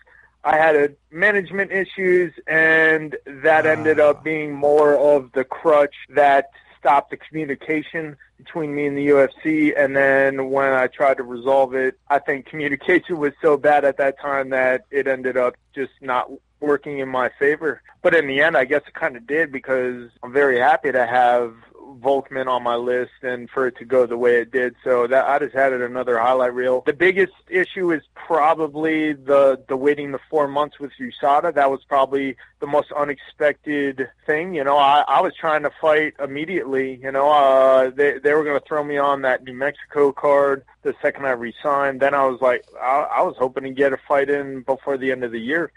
[0.43, 6.49] I had a management issues, and that ended up being more of the crutch that
[6.85, 9.73] stopped the communication between me and the UFC.
[9.75, 13.97] And then when I tried to resolve it, I think communication was so bad at
[13.97, 17.81] that time that it ended up just not working in my favor.
[18.03, 21.07] But in the end, I guess it kind of did because I'm very happy to
[21.07, 21.55] have
[21.99, 24.75] Volkmann on my list and for it to go the way it did.
[24.83, 26.81] So that I just it another highlight reel.
[26.85, 31.53] The biggest issue is probably the the waiting the four months with USADA.
[31.53, 34.55] That was probably the most unexpected thing.
[34.55, 36.95] You know, I, I was trying to fight immediately.
[36.95, 40.65] You know, uh, they they were going to throw me on that New Mexico card
[40.83, 41.99] the second I resigned.
[41.99, 45.11] Then I was like, I, I was hoping to get a fight in before the
[45.11, 45.71] end of the year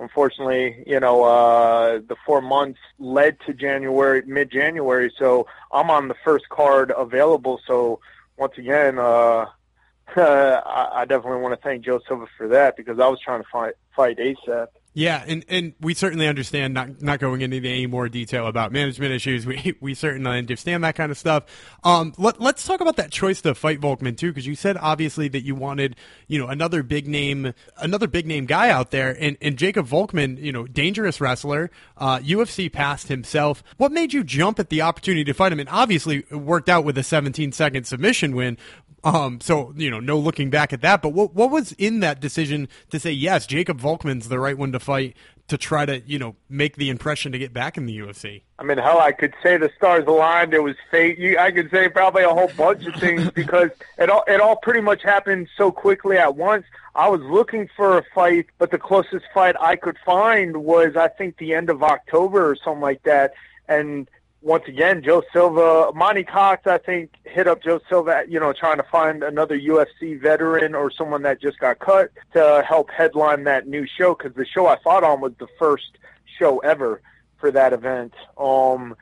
[0.00, 5.12] unfortunately, you know, uh, the four months led to January, mid-January.
[5.16, 7.60] So I'm on the first card available.
[7.66, 8.00] So
[8.36, 9.46] once again, uh,
[10.16, 13.48] I, I definitely want to thank Joe Silva for that because I was trying to
[13.52, 14.68] fight, fight ASAP.
[14.92, 19.12] Yeah, and, and we certainly understand not not going into any more detail about management
[19.12, 19.46] issues.
[19.46, 21.44] We we certainly understand that kind of stuff.
[21.84, 25.28] Um, let, let's talk about that choice to fight Volkmann too, because you said obviously
[25.28, 25.94] that you wanted
[26.26, 30.42] you know another big name another big name guy out there, and, and Jacob Volkmann,
[30.42, 33.62] you know, dangerous wrestler, uh, UFC passed himself.
[33.76, 35.60] What made you jump at the opportunity to fight him?
[35.60, 38.58] And obviously it worked out with a 17 second submission win,
[39.04, 41.02] um, so you know, no looking back at that.
[41.02, 44.72] But what what was in that decision to say yes, Jacob Volkmann's the right one
[44.72, 45.16] to fight
[45.48, 48.42] to try to you know make the impression to get back in the UFC?
[48.58, 50.52] I mean, hell, I could say the stars aligned.
[50.52, 51.18] It was fate.
[51.18, 54.56] You, I could say probably a whole bunch of things because it all it all
[54.56, 56.64] pretty much happened so quickly at once.
[56.94, 61.08] I was looking for a fight, but the closest fight I could find was I
[61.08, 63.32] think the end of October or something like that,
[63.68, 64.10] and
[64.42, 68.78] once again, Joe Silva, Monte Cox, I think, hit up Joe Silva, you know, trying
[68.78, 73.68] to find another UFC veteran or someone that just got cut to help headline that
[73.68, 75.98] new show because the show I fought on was the first
[76.38, 77.02] show ever
[77.38, 78.14] for that event.
[78.38, 78.96] Um,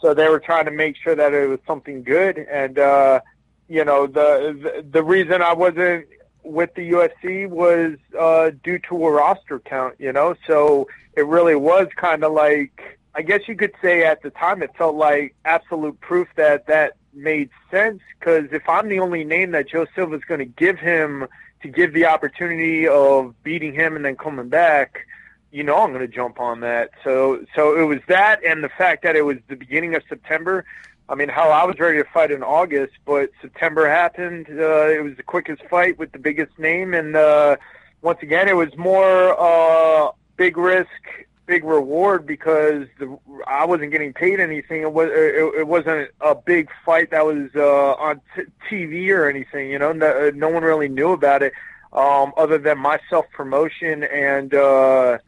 [0.00, 3.20] so they were trying to make sure that it was something good, and uh,
[3.68, 6.06] you know, the, the the reason I wasn't
[6.42, 9.94] with the UFC was uh, due to a roster count.
[9.98, 14.22] You know, so it really was kind of like I guess you could say at
[14.22, 18.98] the time it felt like absolute proof that that made sense because if I'm the
[18.98, 21.26] only name that Joe Silva is going to give him
[21.62, 25.06] to give the opportunity of beating him and then coming back,
[25.52, 26.90] you know I'm going to jump on that.
[27.04, 30.64] So so it was that and the fact that it was the beginning of September.
[31.08, 34.46] I mean, hell, I was ready to fight in August, but September happened.
[34.48, 37.56] Uh, it was the quickest fight with the biggest name, and uh,
[38.00, 40.88] once again, it was more uh, big risk
[41.46, 44.82] big reward because the, I wasn't getting paid anything.
[44.82, 49.28] It was it, it wasn't a big fight that was uh, on t- TV or
[49.28, 49.70] anything.
[49.70, 51.52] You know, no, no one really knew about it
[51.92, 55.18] um, other than my self promotion and uh,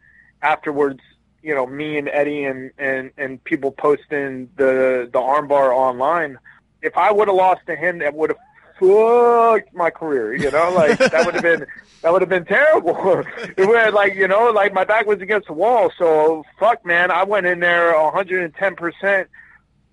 [0.43, 1.01] afterwards.
[1.43, 6.39] You know, me and Eddie and, and, and people posting the the armbar online.
[6.83, 8.39] If I would have lost to him, that would have
[8.79, 10.35] fucked my career.
[10.35, 11.67] You know, like that would have been
[12.03, 13.25] that would have been terrible.
[13.57, 15.93] it would like you know, like my back was against the wall.
[15.99, 19.29] So fuck, man, I went in there 110 percent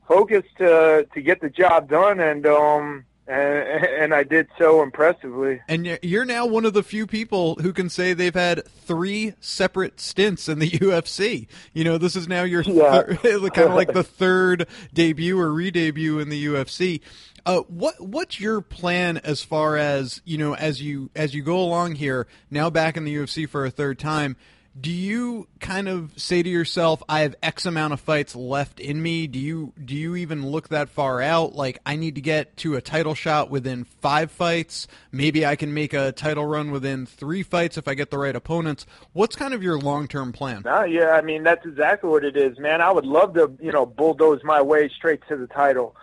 [0.07, 5.61] focused to to get the job done, and um and, and I did so impressively.
[5.67, 9.99] And you're now one of the few people who can say they've had three separate
[9.99, 11.47] stints in the UFC.
[11.73, 13.03] You know, this is now your yeah.
[13.03, 17.01] thir- kind of like the third debut or re-debut in the UFC.
[17.45, 21.59] Uh, what what's your plan as far as you know as you as you go
[21.59, 24.37] along here now back in the UFC for a third time?
[24.79, 29.01] Do you kind of say to yourself i have x amount of fights left in
[29.01, 31.53] me do you do you even look that far out?
[31.53, 34.87] Like i need to get to a title shot within five fights.
[35.11, 38.35] Maybe i can make a title run within three fights if i get the right
[38.35, 38.85] opponents.
[39.13, 40.63] What's kind of your long-term plan?
[40.65, 42.81] No, yeah i mean that's exactly what it is man.
[42.81, 45.95] I would love to you know bulldoze my way straight to the title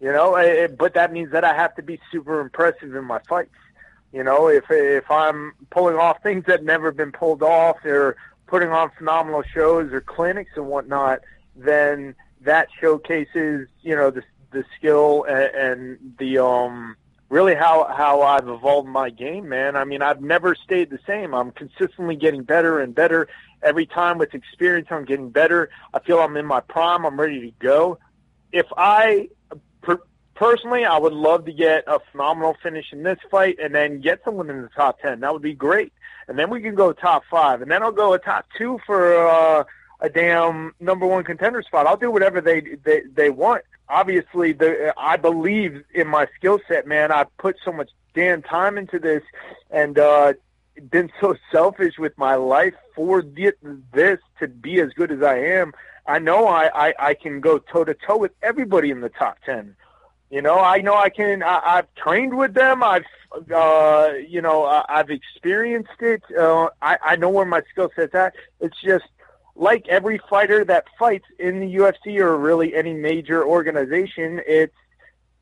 [0.00, 0.36] you know?
[0.36, 3.50] It, but that means that i have to be super impressive in my fights
[4.12, 8.68] you know, if if I'm pulling off things that never been pulled off, or putting
[8.68, 11.20] on phenomenal shows or clinics and whatnot,
[11.56, 16.96] then that showcases you know the the skill and, and the um
[17.30, 19.76] really how how I've evolved my game, man.
[19.76, 21.34] I mean, I've never stayed the same.
[21.34, 23.28] I'm consistently getting better and better
[23.62, 24.88] every time with experience.
[24.90, 25.70] I'm getting better.
[25.94, 27.06] I feel I'm in my prime.
[27.06, 27.98] I'm ready to go.
[28.52, 29.30] If I
[30.42, 34.22] personally, I would love to get a phenomenal finish in this fight and then get
[34.24, 35.20] someone in the top 10.
[35.20, 35.92] That would be great.
[36.26, 37.62] And then we can go top five.
[37.62, 39.62] And then I'll go a top two for uh,
[40.00, 41.86] a damn number one contender spot.
[41.86, 43.62] I'll do whatever they they, they want.
[43.88, 47.12] Obviously, the, I believe in my skill set, man.
[47.12, 49.22] I put so much damn time into this
[49.70, 50.32] and uh,
[50.90, 53.54] been so selfish with my life for this
[54.40, 55.72] to be as good as I am.
[56.04, 59.38] I know I, I, I can go toe to toe with everybody in the top
[59.46, 59.76] 10.
[60.32, 61.42] You know, I know I can.
[61.42, 62.82] I, I've trained with them.
[62.82, 63.04] I've,
[63.54, 66.22] uh, you know, I, I've experienced it.
[66.34, 68.32] Uh, I, I know where my skill set's at.
[68.58, 69.04] It's just
[69.56, 74.40] like every fighter that fights in the UFC or really any major organization.
[74.46, 74.74] It's,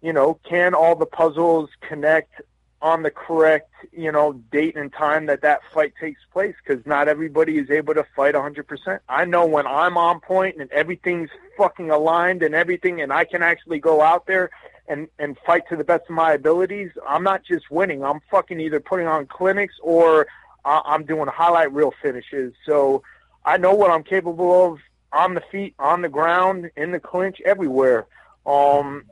[0.03, 2.42] you know, can all the puzzles connect
[2.83, 7.07] on the correct, you know, date and time that that fight takes place because not
[7.07, 8.98] everybody is able to fight 100%.
[9.09, 13.42] I know when I'm on point and everything's fucking aligned and everything and I can
[13.42, 14.50] actually go out there
[14.90, 18.05] and, and fight to the best of my abilities, I'm not just winning.
[18.05, 20.26] I'm fucking either putting on clinics or
[20.64, 22.53] I'm doing highlight reel finishes.
[22.66, 23.03] So
[23.44, 24.81] I know what I'm capable of
[25.12, 28.07] on the feet, on the ground, in the clinch, everywhere.
[28.44, 29.05] Um,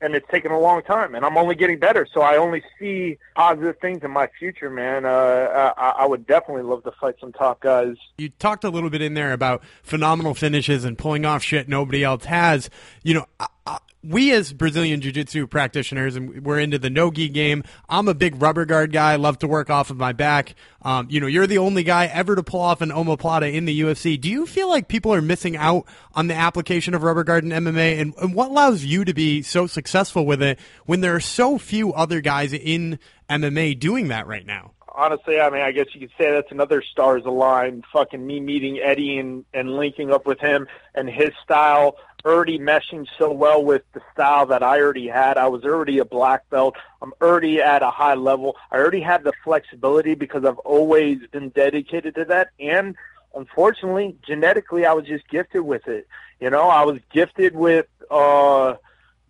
[0.00, 2.06] and it's taken a long time, and I'm only getting better.
[2.12, 5.06] So I only see positive things in my future, man.
[5.06, 7.96] Uh, I, I, would definitely love to fight some top guys.
[8.18, 12.04] You talked a little bit in there about phenomenal finishes and pulling off shit nobody
[12.04, 12.68] else has.
[13.02, 13.26] You know,
[14.08, 17.64] we as Brazilian jiu-jitsu practitioners, and we're into the no-gi game.
[17.88, 19.16] I'm a big rubber guard guy.
[19.16, 20.54] love to work off of my back.
[20.82, 23.80] Um, you know, you're the only guy ever to pull off an omoplata in the
[23.80, 24.20] UFC.
[24.20, 27.50] Do you feel like people are missing out on the application of rubber guard in
[27.50, 28.00] MMA?
[28.00, 31.58] And, and what allows you to be so successful with it when there are so
[31.58, 34.72] few other guys in MMA doing that right now?
[34.96, 37.84] honestly, I mean, I guess you could say that's another stars aligned.
[37.92, 43.06] Fucking me meeting Eddie and and linking up with him and his style already meshing
[43.18, 45.38] so well with the style that I already had.
[45.38, 46.76] I was already a black belt.
[47.00, 48.56] I'm already at a high level.
[48.70, 52.48] I already had the flexibility because I've always been dedicated to that.
[52.58, 52.96] And
[53.34, 56.08] unfortunately, genetically, I was just gifted with it.
[56.40, 58.74] You know, I was gifted with uh,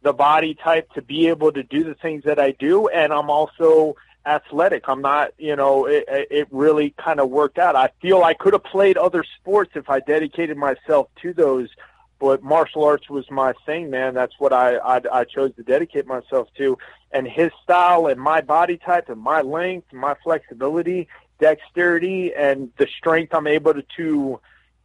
[0.02, 3.30] the body type to be able to do the things that I do, and I'm
[3.30, 4.88] also athletic.
[4.88, 7.76] I'm not, you know, it, it really kind of worked out.
[7.76, 11.68] I feel I could have played other sports if I dedicated myself to those
[12.18, 14.14] but martial arts was my thing, man.
[14.14, 16.78] That's what I, I I chose to dedicate myself to.
[17.12, 21.08] And his style and my body type and my length, my flexibility,
[21.40, 24.40] dexterity, and the strength I'm able to, to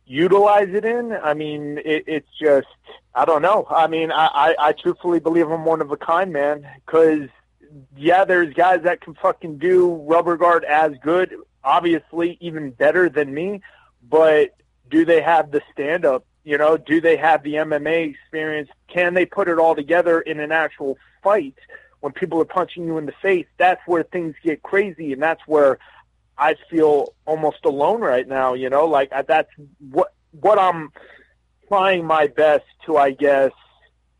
[0.06, 1.14] utilize it in.
[1.14, 2.68] I mean, it, it's just
[3.16, 3.66] I don't know.
[3.70, 6.68] I mean, I, I I truthfully believe I'm one of a kind, man.
[6.86, 7.30] Because
[7.96, 13.34] yeah, there's guys that can fucking do rubber guard as good, obviously even better than
[13.34, 13.62] me,
[14.08, 14.56] but
[14.90, 18.70] do they have the stand up you know, do they have the MMA experience?
[18.88, 21.56] Can they put it all together in an actual fight
[22.00, 23.46] when people are punching you in the face?
[23.58, 25.78] That's where things get crazy, and that's where
[26.38, 28.54] I feel almost alone right now.
[28.54, 29.52] You know, like that's
[29.92, 30.92] what what I'm
[31.68, 33.52] trying my best to, I guess,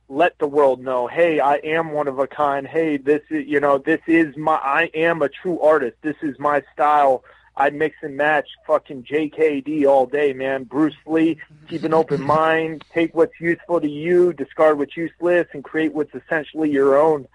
[0.08, 1.08] let the world know.
[1.08, 2.68] Hey, I am one of a kind.
[2.68, 4.56] Hey, this is you know, this is my.
[4.56, 5.98] I am a true artist.
[6.02, 7.24] This is my style
[7.62, 10.64] I mix and match fucking JKD all day, man.
[10.64, 11.38] Bruce Lee,
[11.70, 16.10] keep an open mind, take what's useful to you, discard what's useless, and create what's
[16.16, 17.28] essentially your own.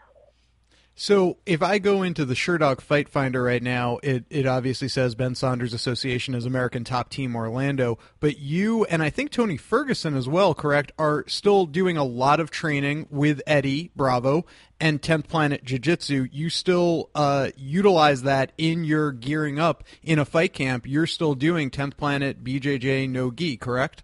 [0.99, 5.15] So if I go into the Sherdog Fight Finder right now, it, it obviously says
[5.15, 10.17] Ben Saunders Association as American Top Team Orlando, but you and I think Tony Ferguson
[10.17, 14.47] as well, correct, are still doing a lot of training with Eddie Bravo
[14.81, 16.29] and 10th Planet Jiu Jitsu.
[16.33, 20.87] You still uh, utilize that in your gearing up in a fight camp.
[20.87, 24.03] You're still doing 10th Planet, BJJ, no gi, correct?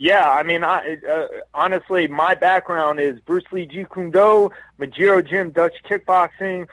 [0.00, 5.28] Yeah, I mean, I, uh, honestly, my background is Bruce Lee Jeet Kune Do, Mejiro
[5.28, 6.68] Gym Dutch Kickboxing,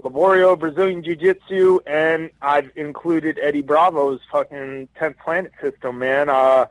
[0.00, 6.28] Laborio Brazilian Jiu Jitsu, and I've included Eddie Bravo's fucking 10th Planet system, man.
[6.28, 6.66] Uh,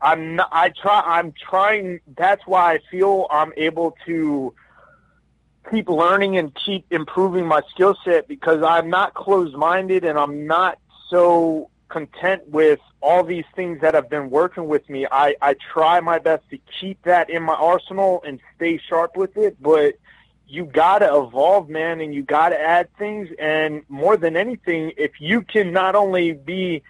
[0.00, 4.52] I'm not, I try, I'm trying, that's why I feel I'm able to
[5.70, 10.80] keep learning and keep improving my skill set because I'm not closed-minded and I'm not
[11.10, 15.06] so content with all these things that have been working with me.
[15.10, 19.36] I, I try my best to keep that in my arsenal and stay sharp with
[19.36, 19.94] it, but
[20.46, 23.28] you gotta evolve, man, and you gotta add things.
[23.38, 26.82] And more than anything, if you can not only be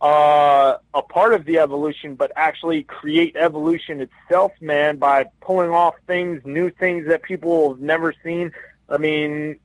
[0.00, 5.94] uh, a part of the evolution, but actually create evolution itself, man, by pulling off
[6.06, 8.52] things, new things that people have never seen.
[8.88, 9.58] I mean,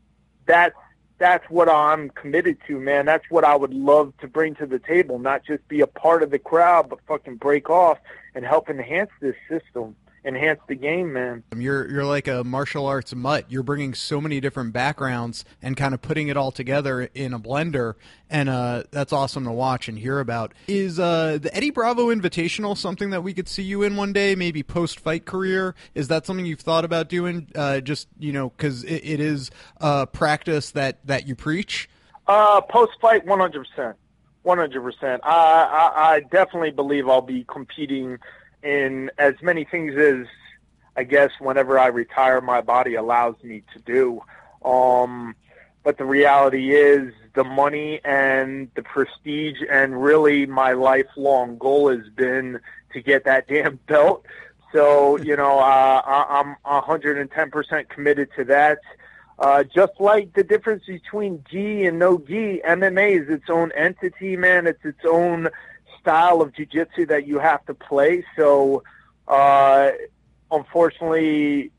[0.45, 0.75] that's
[1.17, 3.05] that's what I'm committed to, man.
[3.05, 6.23] That's what I would love to bring to the table, not just be a part
[6.23, 7.99] of the crowd, but fucking break off
[8.35, 9.95] and help enhance this system
[10.25, 11.43] enhance the game, man.
[11.55, 13.45] You're you're like a martial arts mutt.
[13.49, 17.39] You're bringing so many different backgrounds and kind of putting it all together in a
[17.39, 17.95] blender,
[18.29, 20.53] and uh, that's awesome to watch and hear about.
[20.67, 24.35] Is uh, the Eddie Bravo Invitational something that we could see you in one day,
[24.35, 25.75] maybe post fight career?
[25.93, 27.47] Is that something you've thought about doing?
[27.55, 31.89] Uh, just you know, because it, it is a practice that that you preach.
[32.27, 33.97] Uh, post fight, one hundred percent.
[34.43, 35.21] One hundred percent.
[35.23, 38.19] I I definitely believe I'll be competing
[38.63, 40.27] in as many things as
[40.95, 44.21] I guess whenever I retire, my body allows me to do.
[44.67, 45.35] Um,
[45.83, 52.07] but the reality is the money and the prestige and really my lifelong goal has
[52.15, 52.59] been
[52.93, 54.25] to get that damn belt.
[54.71, 58.79] So, you know, uh, I'm 110% committed to that.
[59.37, 64.37] Uh, just like the difference between gi and no gi, MMA is its own entity,
[64.37, 64.67] man.
[64.67, 65.49] It's its own
[66.03, 68.23] style of jujitsu that you have to play.
[68.35, 68.83] So,
[69.27, 69.91] uh,
[70.51, 71.71] unfortunately,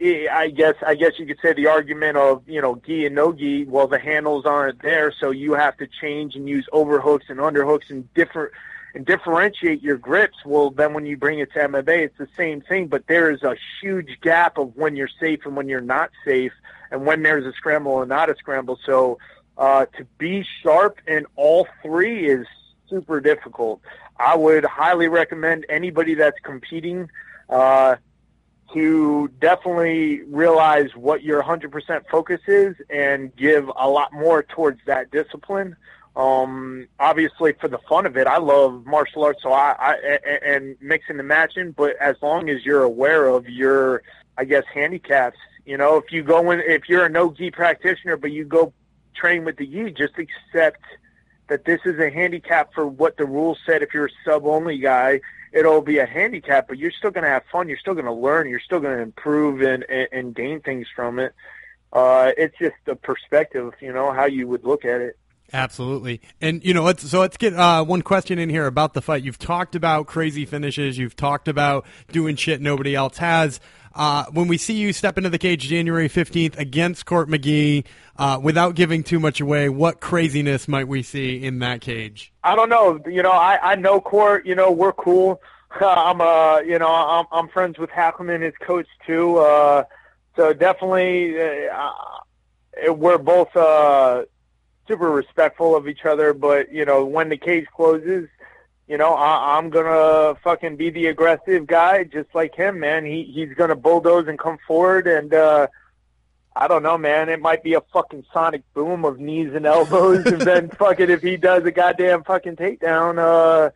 [0.00, 3.32] I guess I guess you could say the argument of you know gi and no
[3.32, 3.64] gi.
[3.64, 7.90] Well, the handles aren't there, so you have to change and use overhooks and underhooks
[7.90, 8.52] and different
[8.94, 10.38] and differentiate your grips.
[10.44, 13.42] Well, then when you bring it to MMA, it's the same thing, but there is
[13.42, 16.52] a huge gap of when you're safe and when you're not safe,
[16.92, 18.78] and when there's a scramble and not a scramble.
[18.86, 19.18] So
[19.58, 22.46] uh, to be sharp in all three is
[22.88, 23.80] super difficult.
[24.18, 27.10] I would highly recommend anybody that's competing
[27.48, 27.96] uh,
[28.72, 35.10] to definitely realize what your 100% focus is and give a lot more towards that
[35.10, 35.76] discipline.
[36.14, 40.76] Um, obviously, for the fun of it, I love martial arts, so I, I and
[40.80, 41.70] mixing and matching.
[41.72, 44.02] But as long as you're aware of your,
[44.36, 48.16] I guess, handicaps, you know, if you go in, if you're a no gi practitioner,
[48.16, 48.72] but you go
[49.18, 50.82] train with the gi, just accept
[51.48, 53.82] that this is a handicap for what the rules said.
[53.82, 55.20] If you're a sub only guy,
[55.52, 57.68] it'll be a handicap, but you're still going to have fun.
[57.68, 58.48] You're still going to learn.
[58.48, 61.34] You're still going to improve and, and, and gain things from it.
[61.92, 65.18] Uh, it's just a perspective, you know, how you would look at it.
[65.52, 66.20] Absolutely.
[66.40, 69.22] And, you know, let's, so let's get uh, one question in here about the fight.
[69.22, 70.98] You've talked about crazy finishes.
[70.98, 73.60] You've talked about doing shit nobody else has.
[73.94, 77.84] Uh, when we see you step into the cage January 15th against Court McGee,
[78.16, 82.32] uh, without giving too much away, what craziness might we see in that cage?
[82.44, 83.00] I don't know.
[83.06, 85.40] You know, I, I know Court, you know, we're cool.
[85.80, 89.38] I'm, uh, you know, I'm, I'm friends with Hackleman, his coach too.
[89.38, 89.84] Uh,
[90.36, 91.36] so definitely,
[91.68, 91.92] uh,
[92.92, 94.24] we're both, uh,
[94.88, 98.28] super respectful of each other, but you know, when the cage closes,
[98.88, 103.04] you know, I, I'm gonna fucking be the aggressive guy, just like him, man.
[103.04, 105.68] He he's gonna bulldoze and come forward, and uh,
[106.56, 107.28] I don't know, man.
[107.28, 111.22] It might be a fucking sonic boom of knees and elbows, and then fucking if
[111.22, 113.70] he does a goddamn fucking takedown, uh,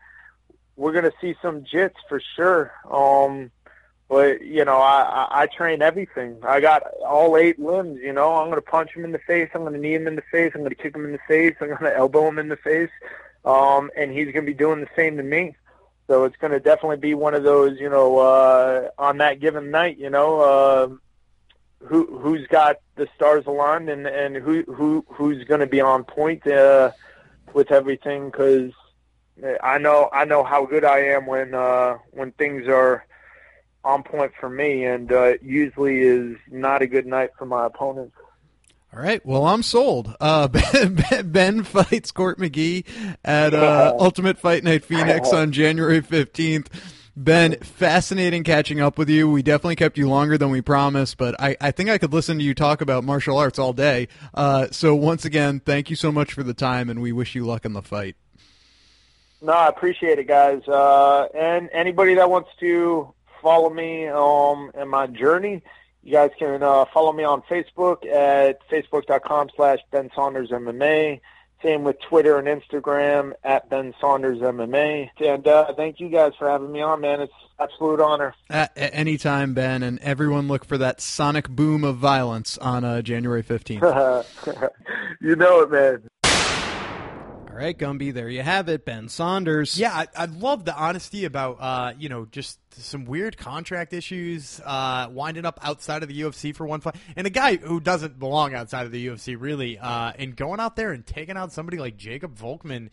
[0.76, 2.72] we're gonna see some jits for sure.
[2.90, 3.50] Um,
[4.12, 6.36] but you know, I, I I train everything.
[6.42, 7.98] I got all eight limbs.
[8.02, 9.48] You know, I'm gonna punch him in the face.
[9.54, 10.52] I'm gonna knee him in the face.
[10.54, 11.54] I'm gonna kick him in the face.
[11.60, 12.90] I'm gonna elbow him in the face
[13.44, 15.56] um, and he's to be doing the same to me.
[16.06, 19.98] So it's to definitely be one of those, you know, uh, on that given night,
[19.98, 20.88] you know, uh,
[21.86, 26.46] who who's got the stars aligned and and who who who's to be on point
[26.46, 26.90] uh,
[27.54, 28.72] with everything because
[29.62, 33.04] I know I know how good I am when uh, when things are
[33.84, 38.16] on point for me, and uh, usually is not a good night for my opponents.
[38.94, 39.24] All right.
[39.24, 40.14] Well, I'm sold.
[40.20, 42.84] Uh, ben, ben, fights Court McGee
[43.24, 46.66] at uh, Ultimate Fight Night Phoenix on January 15th.
[47.16, 49.30] Ben, fascinating catching up with you.
[49.30, 52.38] We definitely kept you longer than we promised, but I, I think I could listen
[52.38, 54.08] to you talk about martial arts all day.
[54.32, 57.44] Uh, so once again, thank you so much for the time, and we wish you
[57.44, 58.16] luck in the fight.
[59.42, 60.66] No, I appreciate it, guys.
[60.66, 63.12] Uh, and anybody that wants to
[63.42, 65.62] follow me um, in my journey,
[66.02, 71.20] you guys can uh, follow me on Facebook at facebook.com slash Ben Saunders MMA.
[71.62, 75.10] Same with Twitter and Instagram at Ben Saunders MMA.
[75.20, 77.20] And uh, thank you guys for having me on, man.
[77.20, 78.34] It's absolute honor.
[78.50, 83.00] At, at anytime, Ben, and everyone look for that sonic boom of violence on uh,
[83.00, 84.26] January 15th.
[85.20, 86.02] you know it, man.
[87.52, 88.86] All right, Gumby, there you have it.
[88.86, 89.78] Ben Saunders.
[89.78, 94.58] Yeah, I, I love the honesty about, uh, you know, just some weird contract issues,
[94.64, 98.18] uh, winding up outside of the UFC for one fight, and a guy who doesn't
[98.18, 101.76] belong outside of the UFC really, uh, and going out there and taking out somebody
[101.76, 102.88] like Jacob Volkmann,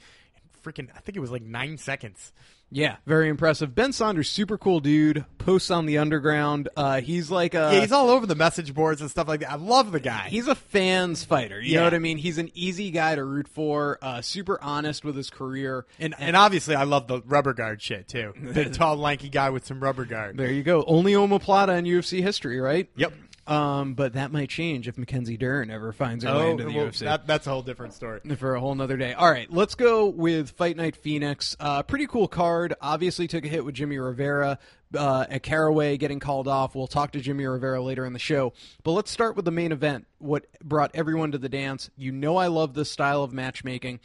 [0.62, 2.34] freaking, I think it was like nine seconds.
[2.72, 3.74] Yeah, very impressive.
[3.74, 5.26] Ben Saunders, super cool dude.
[5.39, 6.70] Posts on the underground.
[6.78, 9.51] Uh, he's like a yeah, he's all over the message boards and stuff like that.
[9.51, 10.28] I love the guy.
[10.30, 11.59] He's a fans fighter.
[11.59, 11.80] You Yeah.
[11.80, 12.17] know what I mean?
[12.20, 13.97] He's an easy guy to root for.
[14.03, 15.86] Uh, super honest with his career.
[15.99, 18.34] and, and obviously, I love the rubber guard shit too.
[18.39, 20.38] The tall, lanky guy with some rubber guard.
[20.38, 20.84] There you go.
[20.86, 22.88] Only omoplata in UFC history, right?
[22.95, 23.13] Yep.
[23.50, 26.72] Um, but that might change if Mackenzie Dern ever finds her way Oh, into the
[26.74, 27.00] well, UFC.
[27.00, 28.20] that, that's a whole different story.
[28.38, 29.14] for a whole nother day.
[29.14, 31.58] All right, let's go with Fight Night Phoenix.
[31.60, 32.76] Uh, pretty cool card.
[32.80, 34.60] Obviously, took a hit with Jimmy Rivera
[34.95, 36.76] uh, at Caraway getting called off.
[36.76, 38.54] We'll talk to Jimmy Rivera later in the show.
[38.84, 40.06] But let's start with the main event.
[40.20, 41.89] What brought everyone to the dance?
[41.97, 44.00] You know, I love this style of matchmaking.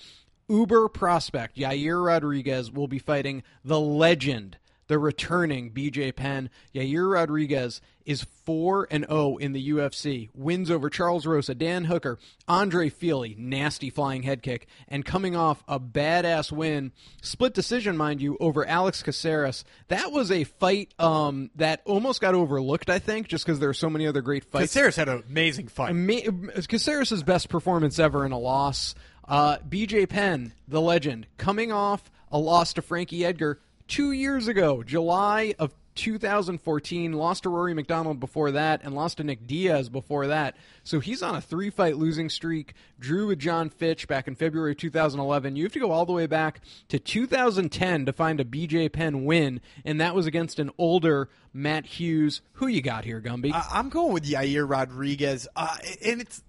[0.49, 4.57] Uber prospect Yair Rodriguez will be fighting the legend
[4.87, 6.51] the returning BJ Penn.
[6.75, 10.29] Yair Rodriguez is 4 and 0 in the UFC.
[10.35, 15.65] Wins over Charles Rosa, Dan Hooker, Andre Fili, nasty flying head kick, and coming off
[15.67, 19.65] a badass win, split decision mind you, over Alex Caceres.
[19.89, 23.75] That was a fight um, that almost got overlooked, I think, just because there are
[23.75, 24.75] so many other great fights.
[24.75, 25.91] Caceres had an amazing fight.
[25.91, 28.95] Ama- Caceres' best performance ever in a loss.
[29.27, 34.83] Uh, BJ Penn, the legend, coming off a loss to Frankie Edgar two years ago,
[34.83, 37.13] July of 2014.
[37.13, 40.57] Lost to Rory MacDonald before that, and lost to Nick Diaz before that.
[40.83, 42.75] So he's on a three fight losing streak.
[42.99, 45.57] Drew with John Fitch back in February of 2011.
[45.57, 49.25] You have to go all the way back to 2010 to find a BJ Penn
[49.25, 52.41] win, and that was against an older Matt Hughes.
[52.55, 53.53] Who you got here, Gumby?
[53.53, 56.43] I, I'm going with Yair Rodriguez, uh, and it's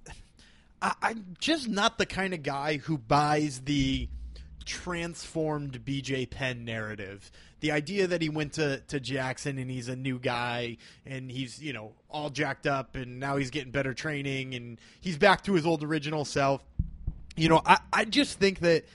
[0.81, 4.09] I'm just not the kind of guy who buys the
[4.65, 7.31] transformed BJ Penn narrative.
[7.59, 11.61] The idea that he went to, to Jackson and he's a new guy and he's,
[11.61, 15.53] you know, all jacked up and now he's getting better training and he's back to
[15.53, 16.61] his old original self.
[17.35, 18.85] You know, I, I just think that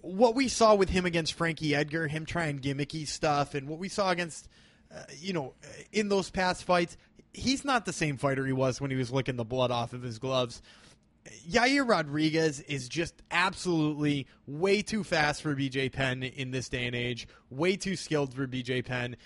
[0.00, 3.88] what we saw with him against Frankie Edgar, him trying gimmicky stuff, and what we
[3.88, 4.48] saw against,
[4.94, 5.54] uh, you know,
[5.92, 6.96] in those past fights,
[7.32, 10.02] he's not the same fighter he was when he was licking the blood off of
[10.02, 10.62] his gloves.
[11.48, 16.94] Yair Rodriguez is just absolutely way too fast for BJ Penn in this day and
[16.94, 19.16] age, way too skilled for BJ Penn,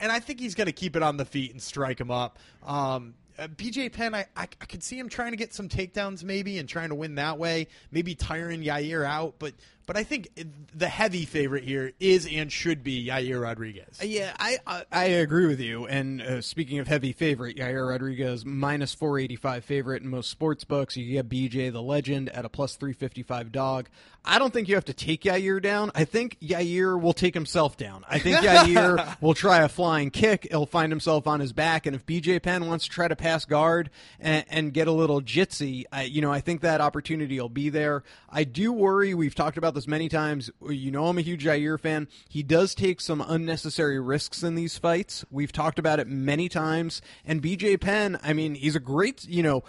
[0.00, 2.38] and I think he's going to keep it on the feet and strike him up.
[2.64, 6.24] Um, uh, BJ Penn, I, I, I could see him trying to get some takedowns
[6.24, 9.54] maybe and trying to win that way, maybe tiring Yair out, but
[9.88, 10.28] but I think
[10.74, 13.98] the heavy favorite here is and should be Yair Rodriguez.
[14.04, 15.86] Yeah, I, I I agree with you.
[15.86, 20.28] And uh, speaking of heavy favorite, Yair Rodriguez minus four eighty five favorite in most
[20.28, 20.98] sports books.
[20.98, 23.88] You get BJ the legend at a plus three fifty five dog.
[24.26, 25.90] I don't think you have to take Yair down.
[25.94, 28.04] I think Yair will take himself down.
[28.10, 30.48] I think Yair will try a flying kick.
[30.50, 33.46] He'll find himself on his back, and if BJ Penn wants to try to pass
[33.46, 33.88] guard
[34.20, 37.70] and, and get a little jitsy, I, you know, I think that opportunity will be
[37.70, 38.02] there.
[38.28, 39.14] I do worry.
[39.14, 40.50] We've talked about this many times.
[40.68, 42.08] You know, I'm a huge Yair fan.
[42.28, 45.24] He does take some unnecessary risks in these fights.
[45.30, 47.00] We've talked about it many times.
[47.24, 49.62] And BJ Penn, I mean, he's a great, you know,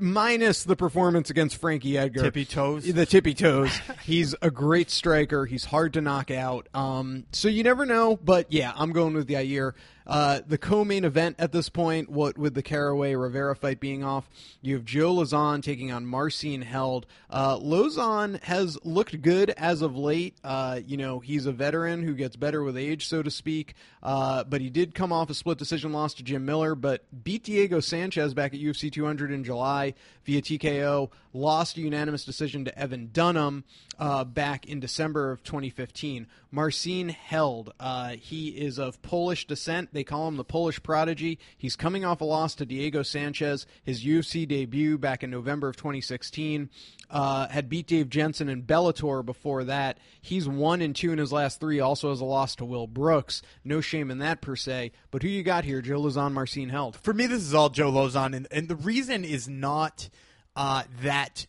[0.00, 2.22] minus the performance against Frankie Edgar.
[2.22, 2.84] Tippy toes.
[2.84, 3.70] The tippy toes.
[4.02, 5.46] he's a great striker.
[5.46, 6.68] He's hard to knock out.
[6.74, 8.16] Um, so you never know.
[8.16, 9.72] But yeah, I'm going with Yair.
[10.06, 14.28] Uh, the co-main event at this point, what with the Caraway Rivera fight being off,
[14.60, 17.06] you have Joe Lauzon taking on Marcin Held.
[17.30, 20.36] Uh, Lauzon has looked good as of late.
[20.44, 23.74] Uh, you know, he's a veteran who gets better with age, so to speak.
[24.02, 27.44] Uh, but he did come off a split decision loss to Jim Miller, but beat
[27.44, 29.94] Diego Sanchez back at UFC 200 in July
[30.24, 31.10] via TKO.
[31.32, 33.64] Lost a unanimous decision to Evan Dunham
[33.98, 36.26] uh, back in December of 2015.
[36.50, 41.38] Marcin Held, uh, he is of Polish descent, They call him the Polish prodigy.
[41.56, 45.76] He's coming off a loss to Diego Sanchez, his UFC debut back in November of
[45.76, 46.70] 2016.
[47.10, 49.98] Uh, had beat Dave Jansen in Bellator before that.
[50.20, 51.78] He's one and two in his last three.
[51.78, 53.42] Also has a loss to Will Brooks.
[53.62, 54.92] No shame in that per se.
[55.10, 55.82] But who you got here?
[55.82, 56.96] Joe Lauzon, Marcin Held.
[56.96, 60.08] For me, this is all Joe Lauzon, and, and the reason is not
[60.56, 61.46] uh, that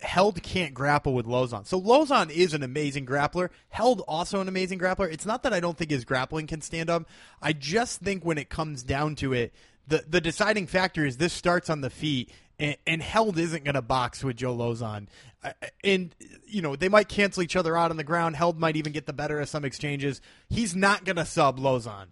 [0.00, 1.66] Held can't grapple with Lauzon.
[1.66, 3.48] So Lauzon is an amazing grappler.
[3.68, 5.10] Held also an amazing grappler.
[5.10, 7.08] It's not that I don't think his grappling can stand up.
[7.40, 9.54] I just think when it comes down to it,
[9.86, 13.74] the the deciding factor is this starts on the feet, and, and Held isn't going
[13.74, 15.06] to box with Joe Lauzon.
[15.42, 15.52] Uh,
[15.82, 16.14] and
[16.46, 18.36] you know they might cancel each other out on the ground.
[18.36, 20.20] Held might even get the better of some exchanges.
[20.48, 22.06] He's not going to sub Lauzon.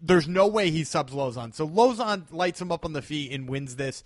[0.00, 1.54] There's no way he subs Lauzon.
[1.54, 4.02] So Lauzon lights him up on the feet and wins this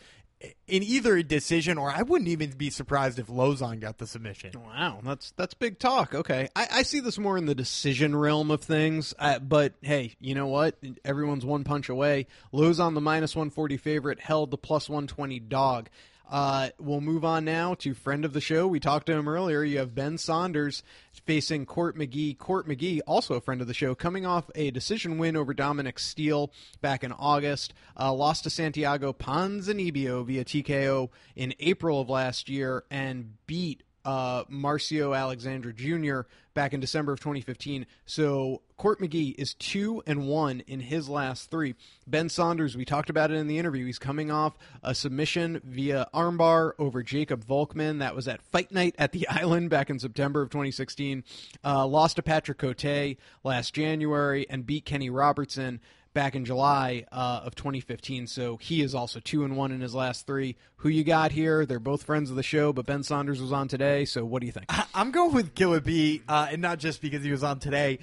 [0.66, 4.52] in either a decision or I wouldn't even be surprised if Lauzon got the submission.
[4.54, 6.14] Wow, that's that's big talk.
[6.14, 9.12] Okay, I, I see this more in the decision realm of things.
[9.18, 10.76] Uh, but hey, you know what?
[11.04, 12.26] Everyone's one punch away.
[12.52, 15.90] Lauzon, the minus one forty favorite, held the plus one twenty dog.
[16.30, 18.66] Uh, we'll move on now to friend of the show.
[18.66, 19.64] We talked to him earlier.
[19.64, 20.84] You have Ben Saunders
[21.26, 22.38] facing Court McGee.
[22.38, 25.98] Court McGee, also a friend of the show, coming off a decision win over Dominic
[25.98, 27.74] Steele back in August.
[27.98, 34.44] Uh, lost to Santiago Ponzinibbio via TKO in April of last year and beat uh,
[34.44, 36.20] Marcio Alexandre Jr.
[36.54, 37.86] back in December of 2015.
[38.06, 41.74] So Court McGee is two and one in his last three.
[42.06, 43.84] Ben Saunders, we talked about it in the interview.
[43.84, 47.98] He's coming off a submission via armbar over Jacob Volkmann.
[47.98, 51.24] That was at Fight Night at the Island back in September of 2016.
[51.64, 55.80] Uh, lost to Patrick Cote last January and beat Kenny Robertson
[56.12, 58.26] back in July uh, of 2015.
[58.26, 60.56] So he is also two and one in his last three.
[60.76, 61.66] Who you got here?
[61.66, 64.04] They're both friends of the show, but Ben Saunders was on today.
[64.04, 64.66] So what do you think?
[64.94, 65.54] I'm going with
[65.84, 67.98] B, uh, and not just because he was on today.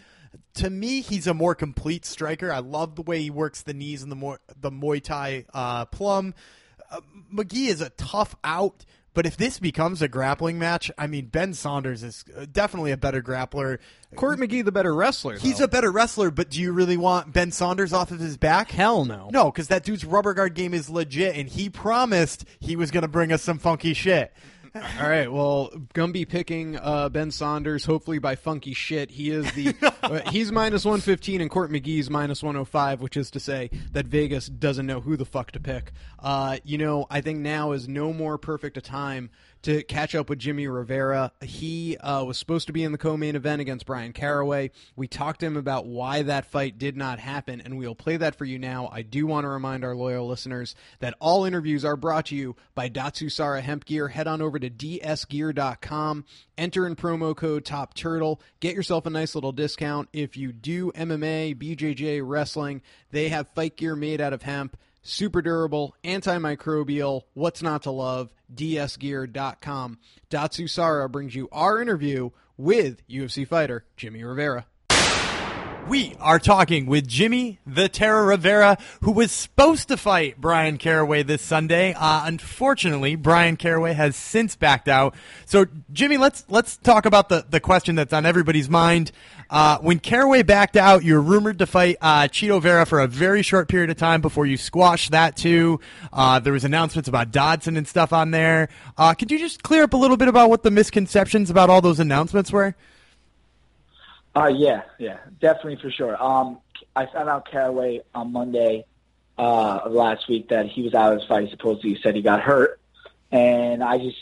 [0.56, 2.52] To me, he's a more complete striker.
[2.52, 5.86] I love the way he works the knees and the more the Muay Thai uh,
[5.86, 6.34] plum.
[6.90, 7.02] Uh,
[7.34, 8.86] McGee is a tough out.
[9.18, 12.98] But if this becomes a grappling match, I mean, Ben Saunders is uh, definitely a
[12.98, 13.80] better grappler.
[14.16, 15.40] Court McGee, the better wrestler.
[15.40, 15.64] He's though.
[15.64, 18.70] a better wrestler, but do you really want Ben Saunders off of his back?
[18.70, 19.32] hell no.
[19.34, 23.02] No, because that dude's rubber guard game is legit, and he promised he was going
[23.02, 24.32] to bring us some funky shit.
[25.00, 25.32] All right.
[25.32, 27.86] Well, gonna picking uh, Ben Saunders.
[27.86, 29.12] Hopefully by funky shit.
[29.12, 33.02] He is the uh, he's minus one fifteen and Court McGee's minus one hundred five,
[33.02, 35.92] which is to say that Vegas doesn't know who the fuck to pick.
[36.20, 39.30] Uh, you know, I think now is no more perfect a time
[39.64, 41.32] to catch up with Jimmy Rivera.
[41.42, 44.72] He uh, was supposed to be in the co-main event against Bryan Caraway.
[44.96, 48.36] We talked to him about why that fight did not happen, and we'll play that
[48.36, 48.90] for you now.
[48.92, 52.56] I do want to remind our loyal listeners that all interviews are brought to you
[52.76, 54.10] by Datsusara Hemp Gear.
[54.10, 56.26] Head on over to dsgear.com,
[56.58, 60.10] enter in promo code Top Turtle, get yourself a nice little discount.
[60.14, 62.82] If you do MMA, BJJ, wrestling,
[63.12, 68.34] they have fight gear made out of hemp super durable, antimicrobial, what's not to love,
[68.54, 70.00] dsgear.com.
[70.30, 74.66] Datsusara brings you our interview with UFC fighter Jimmy Rivera.
[75.88, 81.24] We are talking with Jimmy the Terror Rivera, who was supposed to fight Bryan Caraway
[81.24, 81.94] this Sunday.
[81.94, 85.16] Uh, unfortunately, Bryan Caraway has since backed out.
[85.46, 89.14] So, Jimmy, let's let's talk about the, the question that's on everybody's mind.
[89.50, 93.42] Uh, when Caraway backed out, you're rumored to fight uh, Chito Vera for a very
[93.42, 95.80] short period of time before you squashed that too.
[96.12, 98.68] Uh, there was announcements about Dodson and stuff on there.
[98.98, 101.80] Uh, could you just clear up a little bit about what the misconceptions about all
[101.80, 102.76] those announcements were?
[104.38, 106.22] Uh, yeah, yeah, definitely for sure.
[106.22, 106.60] Um,
[106.96, 108.86] I found out Caraway on Monday
[109.38, 111.50] uh, of last week that he was out of his fight.
[111.50, 112.80] Supposedly, He said he got hurt,
[113.32, 114.18] and I just,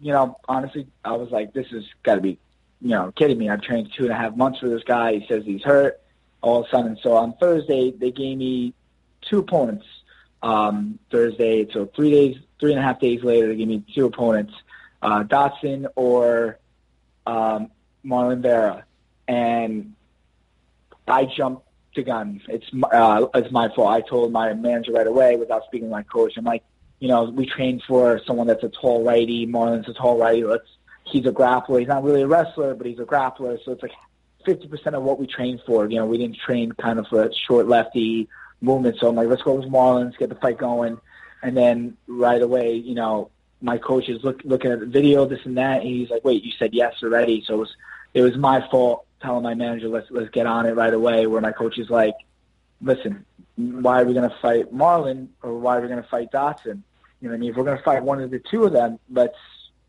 [0.00, 2.38] you know, honestly, I was like, this has got to be,
[2.80, 3.48] you know, kidding me.
[3.48, 5.18] I've trained two and a half months for this guy.
[5.18, 6.00] He says he's hurt
[6.42, 6.96] all of a sudden.
[7.02, 8.72] So on Thursday, they gave me
[9.22, 9.86] two opponents.
[10.44, 14.06] Um, Thursday, so three days, three and a half days later, they gave me two
[14.06, 14.52] opponents,
[15.02, 16.58] uh, Dodson or
[17.26, 17.72] um,
[18.04, 18.84] Marlon Vera
[19.28, 19.94] and
[21.08, 22.40] I jumped the gun.
[22.48, 23.88] It's uh, it's my fault.
[23.88, 26.36] I told my manager right away without speaking to my coach.
[26.36, 26.62] I'm like,
[27.00, 29.46] you know, we trained for someone that's a tall righty.
[29.46, 30.44] Marlon's a tall righty.
[30.44, 30.68] Let's.
[31.04, 31.78] He's a grappler.
[31.78, 33.64] He's not really a wrestler, but he's a grappler.
[33.64, 33.92] So it's like
[34.44, 35.88] 50% of what we trained for.
[35.88, 38.28] You know, we didn't train kind of for a short lefty
[38.60, 38.98] movement.
[38.98, 40.98] So I'm like, let's go with Marlins, get the fight going.
[41.44, 43.30] And then right away, you know,
[43.62, 45.82] my coach is look, looking at the video, this and that.
[45.82, 47.44] And he's like, wait, you said yes already.
[47.46, 47.76] So it was,
[48.14, 51.26] it was my fault telling my manager, let's let's get on it right away.
[51.26, 52.14] Where my coach is like,
[52.80, 53.24] listen,
[53.56, 56.82] why are we going to fight Marlon or why are we going to fight Dodson?
[57.20, 57.50] You know what I mean?
[57.50, 59.38] If we're going to fight one of the two of them, let's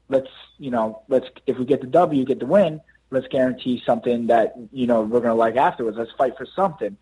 [0.09, 4.27] let's you know let's if we get the W, get the win, let's guarantee something
[4.27, 5.97] that you know we're going to like afterwards.
[5.97, 6.97] Let's fight for something.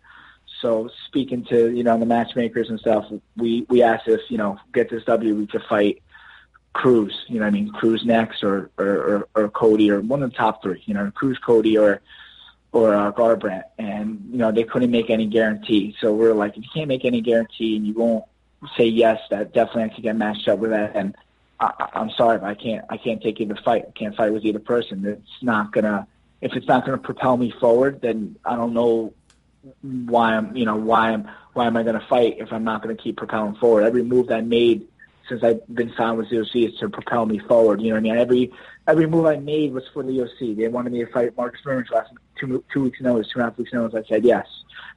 [0.60, 3.04] So speaking to you know the matchmakers and stuff,
[3.36, 6.02] we we asked if you know get this W we could fight
[6.76, 7.24] Cruz.
[7.28, 10.30] You know, what I mean Cruz next or or, or or Cody or one of
[10.30, 10.82] the top three.
[10.84, 12.02] You know, Cruz, Cody, or
[12.72, 15.96] or uh, Garbrandt, and you know they couldn't make any guarantee.
[16.00, 18.24] So we're like, if you can't make any guarantee and you won't
[18.76, 20.94] say yes, that definitely I could get matched up with that.
[20.94, 21.16] And
[21.58, 23.86] I, I'm sorry, but I can't I can't take either fight.
[23.88, 25.04] I can't fight with either person.
[25.06, 26.06] It's not gonna
[26.42, 29.14] if it's not gonna propel me forward, then I don't know
[29.80, 32.96] why I'm you know why I'm why am I gonna fight if I'm not gonna
[32.96, 33.84] keep propelling forward.
[33.84, 34.88] Every move that I made
[35.28, 37.80] since I've been signed with the UFC is to propel me forward.
[37.80, 38.18] You know what I mean?
[38.18, 38.52] Every
[38.86, 40.56] every move I made was for the UFC.
[40.56, 43.50] They wanted me to fight Marcus Burns last two two weeks notice, two and a
[43.50, 44.04] half weeks notice.
[44.04, 44.46] I said yes.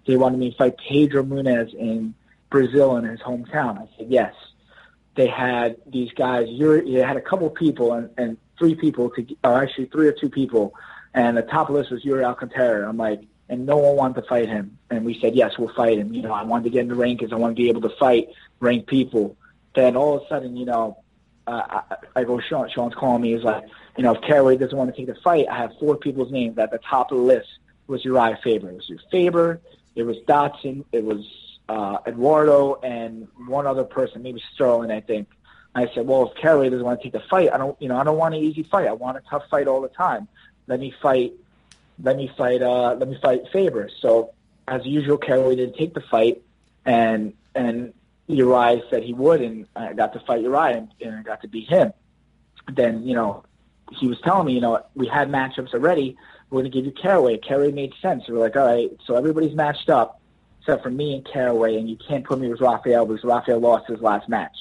[0.05, 2.13] They wanted me to fight Pedro Munhoz in
[2.49, 3.80] Brazil in his hometown.
[3.80, 4.34] I said yes.
[5.15, 6.47] They had these guys.
[6.49, 10.30] You're, had a couple people and, and three people to, or actually three or two
[10.30, 10.73] people,
[11.13, 12.88] and the top of list was Yuri Alcantara.
[12.88, 14.77] I'm like, and no one wanted to fight him.
[14.89, 16.13] And we said yes, we'll fight him.
[16.13, 17.82] You know, I wanted to get in the ring because I want to be able
[17.82, 19.36] to fight ranked people.
[19.76, 20.97] Then all of a sudden, you know,
[21.47, 23.34] uh, I, I go, Sean, Sean's calling me.
[23.34, 23.63] He's like,
[23.97, 26.57] you know, if Caraway doesn't want to take the fight, I have four people's names
[26.57, 27.49] at the top of the list
[27.89, 28.70] was Uriah Faber.
[28.70, 29.59] It was Faber,
[29.95, 30.86] it was Dodson.
[30.91, 31.26] it was
[31.67, 35.28] uh, Eduardo, and one other person, maybe Sterling, I think.
[35.76, 37.97] I said, well, if Caraway doesn't want to take the fight, I don't, you know,
[37.97, 38.88] I don't want an easy fight.
[38.88, 40.28] I want a tough fight all the time.
[40.67, 41.34] Let me fight,
[42.01, 43.89] let me fight, uh, let me fight Faber.
[43.99, 44.34] So
[44.67, 46.41] as usual, Caraway didn't take the fight,
[46.86, 47.93] and and
[48.30, 51.47] Uriah said he would, and I got to fight Uriah, and, and I got to
[51.47, 51.91] beat him.
[52.71, 53.43] Then you know,
[53.91, 56.15] he was telling me, you know, we had matchups already.
[56.49, 57.38] We're going to give you Caraway.
[57.38, 58.27] Caraway made sense.
[58.27, 60.19] We we're like, all right, so everybody's matched up
[60.59, 63.88] except for me and Caraway, and you can't put me with Rafael because Rafael lost
[63.88, 64.55] his last match.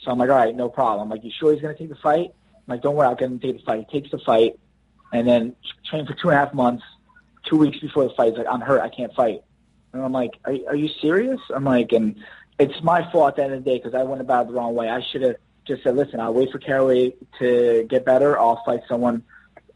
[0.00, 1.02] So I'm like, all right, no problem.
[1.02, 2.32] I'm like, you sure he's going to take the fight?
[2.54, 3.86] I'm like, don't worry, I'll get him to take the fight.
[3.88, 4.58] He takes the fight,
[5.12, 6.84] and then train for two and a half months.
[7.46, 9.42] Two weeks before the fight, he's like, I'm hurt, I can't fight.
[9.92, 11.40] And I'm like, are, are you serious?
[11.54, 12.16] I'm like, and
[12.60, 14.54] it's my fault at the end of the day because I went about it the
[14.54, 14.88] wrong way.
[14.88, 15.36] I should have
[15.66, 18.38] just said, listen, I'll wait for Caraway to get better.
[18.38, 19.24] I'll fight someone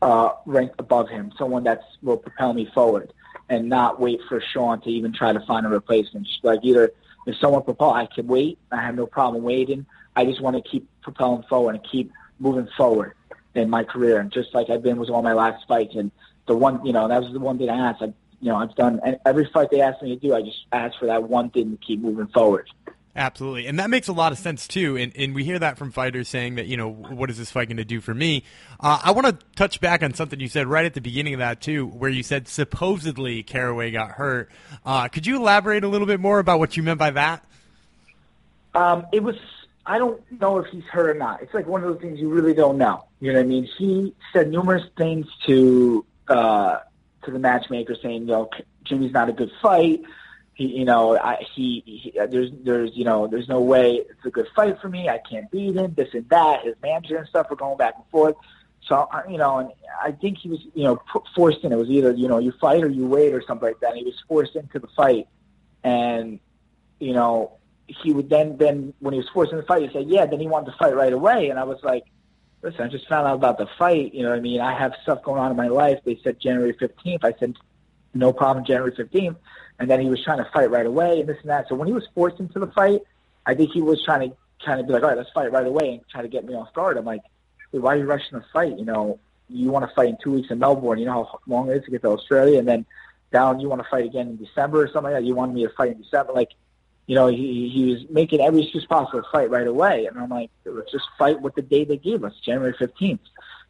[0.03, 3.12] uh, ranked above him, someone that will propel me forward,
[3.49, 6.26] and not wait for Sean to even try to find a replacement.
[6.26, 6.93] Just like either
[7.26, 8.59] if someone propel, I can wait.
[8.70, 9.87] I have no problem waiting.
[10.14, 13.14] I just want to keep propelling forward and keep moving forward
[13.55, 15.95] in my career, and just like I've been with all my last fights.
[15.95, 16.11] And
[16.47, 18.03] the one, you know, that was the one thing I asked.
[18.03, 20.35] I, you know, I've done and every fight they asked me to do.
[20.35, 22.68] I just ask for that one thing to keep moving forward.
[23.16, 23.68] Absolutely.
[23.68, 24.97] And that makes a lot of sense too.
[24.97, 27.68] And, and we hear that from fighters saying that, you know, what is this fight
[27.68, 28.43] going to do for me?
[28.80, 31.39] Uh, I want to touch back on something you said right at the beginning of
[31.39, 34.51] that too, where you said supposedly Caraway got hurt.
[34.85, 37.45] Uh, could you elaborate a little bit more about what you meant by that?
[38.74, 39.37] Um, it was,
[39.87, 41.41] I don't know if he's hurt or not.
[41.41, 43.05] It's like one of those things you really don't know.
[43.20, 43.68] You know what I mean?
[43.78, 46.78] He said numerous things to, uh,
[47.25, 48.51] to the matchmaker saying, you know,
[48.85, 50.03] Jimmy's not a good fight
[50.55, 54.31] he, you know, I, he, he, there's, there's, you know, there's no way it's a
[54.31, 55.09] good fight for me.
[55.09, 55.95] I can't beat him.
[55.95, 56.64] This and that.
[56.64, 58.37] His manager and stuff were going back and forth.
[58.87, 59.70] So, you know, and
[60.03, 61.03] I think he was, you know,
[61.35, 61.72] forced in.
[61.72, 63.91] It was either, you know, you fight or you wait or something like that.
[63.91, 65.27] And he was forced into the fight,
[65.83, 66.39] and,
[67.01, 67.57] you know,
[67.87, 70.27] he would then, then when he was forced into the fight, he said, yeah.
[70.27, 72.05] Then he wanted to fight right away, and I was like,
[72.65, 74.15] listen, I just found out about the fight.
[74.15, 76.01] You know, what I mean, I have stuff going on in my life.
[76.05, 77.21] They said January 15th.
[77.23, 77.57] I said,
[78.15, 79.37] no problem, January 15th
[79.79, 81.69] and then he was trying to fight right away and this and that.
[81.69, 83.03] So when he was forced into the fight,
[83.47, 85.67] I think he was trying to kind of be like, all right, let's fight right
[85.67, 86.97] away and try to get me off guard.
[86.97, 87.23] I'm like,
[87.73, 88.79] hey, why are you rushing the fight?
[88.79, 90.99] You know, you want to fight in two weeks in Melbourne.
[90.99, 92.87] You know how long it is to get to Australia, and then
[93.33, 95.25] down you want to fight again in December or something like that.
[95.25, 96.51] You wanted me to fight in December, like.
[97.07, 100.31] You know, he he was making every excuse possible to fight right away, and I'm
[100.31, 103.19] like, let's just fight with the day they gave us, January 15th.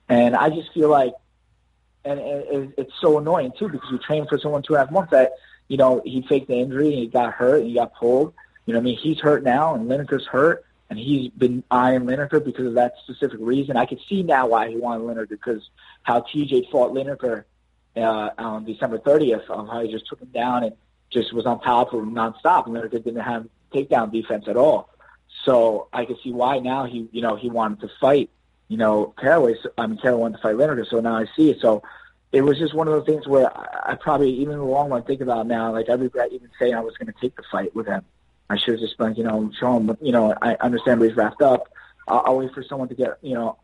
[0.08, 1.14] And I just feel like,
[2.04, 4.92] and it, it's so annoying too because you train for someone two and a half
[4.92, 5.32] months that
[5.68, 8.34] you know, he faked the injury and he got hurt and he got pulled.
[8.66, 12.44] You know, I mean, he's hurt now and Lineker's hurt and he's been eyeing Lineker
[12.44, 13.76] because of that specific reason.
[13.76, 15.68] I could see now why he wanted Lineker because
[16.02, 17.44] how TJ fought Lineker
[17.96, 20.76] uh, on December 30th, of how he just took him down and
[21.10, 22.66] just was on top of him nonstop.
[22.66, 24.90] And Lineker didn't have takedown defense at all.
[25.44, 28.30] So I could see why now he, you know, he wanted to fight,
[28.68, 29.56] you know, Caraway.
[29.76, 30.88] I mean, Caraway wanted to fight Lineker.
[30.88, 31.60] So now I see it.
[31.60, 31.82] So
[32.32, 35.02] it was just one of those things where I, probably, even in the long run,
[35.04, 37.74] think about now, like I regret even saying I was going to take the fight
[37.74, 38.04] with him.
[38.50, 41.08] I should have just been, you know, show him, but you know, I understand where
[41.08, 41.68] he's wrapped up.
[42.08, 43.58] I'll, I'll wait for someone to get, you know,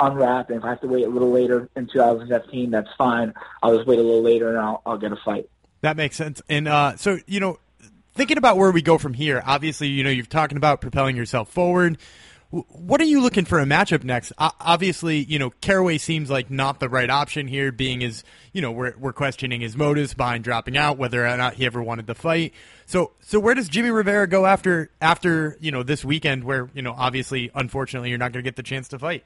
[0.00, 0.50] unwrapped.
[0.50, 3.34] And if I have to wait a little later in 2015, that's fine.
[3.62, 5.48] I'll just wait a little later and I'll, I'll get a fight.
[5.84, 6.40] That makes sense.
[6.48, 7.58] And uh, so, you know,
[8.14, 11.50] thinking about where we go from here, obviously, you know, you're talking about propelling yourself
[11.50, 11.98] forward.
[12.48, 14.32] What are you looking for a matchup next?
[14.38, 18.24] Obviously, you know, Caraway seems like not the right option here, being his,
[18.54, 21.82] you know, we're, we're questioning his motives behind dropping out, whether or not he ever
[21.82, 22.54] wanted to fight.
[22.86, 26.80] So, so where does Jimmy Rivera go after, after, you know, this weekend where, you
[26.80, 29.22] know, obviously, unfortunately, you're not going to get the chance to fight?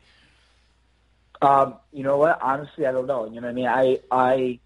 [1.41, 2.43] Um, you know what?
[2.43, 3.27] Honestly, I don't know.
[3.27, 3.67] You know what I mean?
[3.69, 4.59] I, I,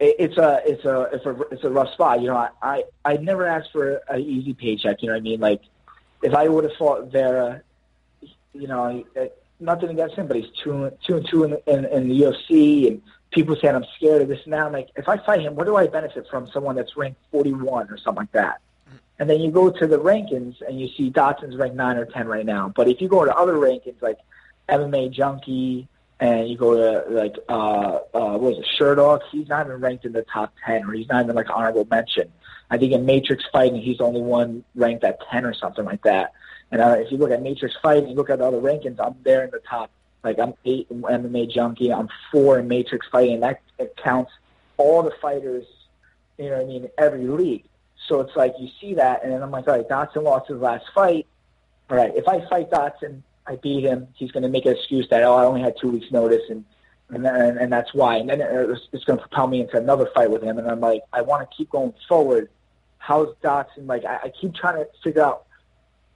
[0.00, 2.20] it's a, it's a, it's a, it's a rough spot.
[2.20, 5.02] You know, I, I, I never asked for an easy paycheck.
[5.02, 5.40] You know what I mean?
[5.40, 5.62] Like,
[6.22, 7.62] if I would have fought Vera,
[8.52, 9.04] you know,
[9.60, 13.02] nothing against him, but he's two, two and two in, in, in the UFC, and
[13.30, 14.66] people saying I'm scared of this that.
[14.66, 17.90] I'm like, if I fight him, what do I benefit from someone that's ranked 41
[17.90, 18.60] or something like that?
[19.18, 22.26] And then you go to the rankings and you see Dodson's ranked nine or ten
[22.26, 22.72] right now.
[22.74, 24.18] But if you go to other rankings like
[24.66, 25.88] MMA Junkie
[26.20, 30.04] and you go to like uh, uh, what was it, Sherdog, he's not even ranked
[30.04, 32.30] in the top ten, or he's not even like honorable mention.
[32.70, 36.02] I think in Matrix Fighting, he's the only one ranked at ten or something like
[36.02, 36.32] that.
[36.70, 39.16] And uh, if you look at Matrix Fighting, you look at all the rankings, I'm
[39.24, 39.90] there in the top.
[40.22, 43.60] Like I'm eight in MMA Junkie, I'm four in Matrix Fighting, that
[43.96, 44.30] counts
[44.76, 45.64] all the fighters.
[46.36, 46.88] You know what I mean?
[46.98, 47.64] Every league.
[48.08, 50.58] So it's like you see that, and then I'm like, all right, Dodson lost his
[50.58, 51.26] last fight.
[51.88, 54.06] All right, if I fight Dodson, I beat him.
[54.14, 56.64] He's going to make an excuse that oh, I only had two weeks' notice, and
[57.08, 58.16] and and, and that's why.
[58.16, 60.58] And then uh, it's, it's going to propel me into another fight with him.
[60.58, 62.48] And I'm like, I want to keep going forward.
[62.98, 65.46] How's Dodson Like, I, I keep trying to figure out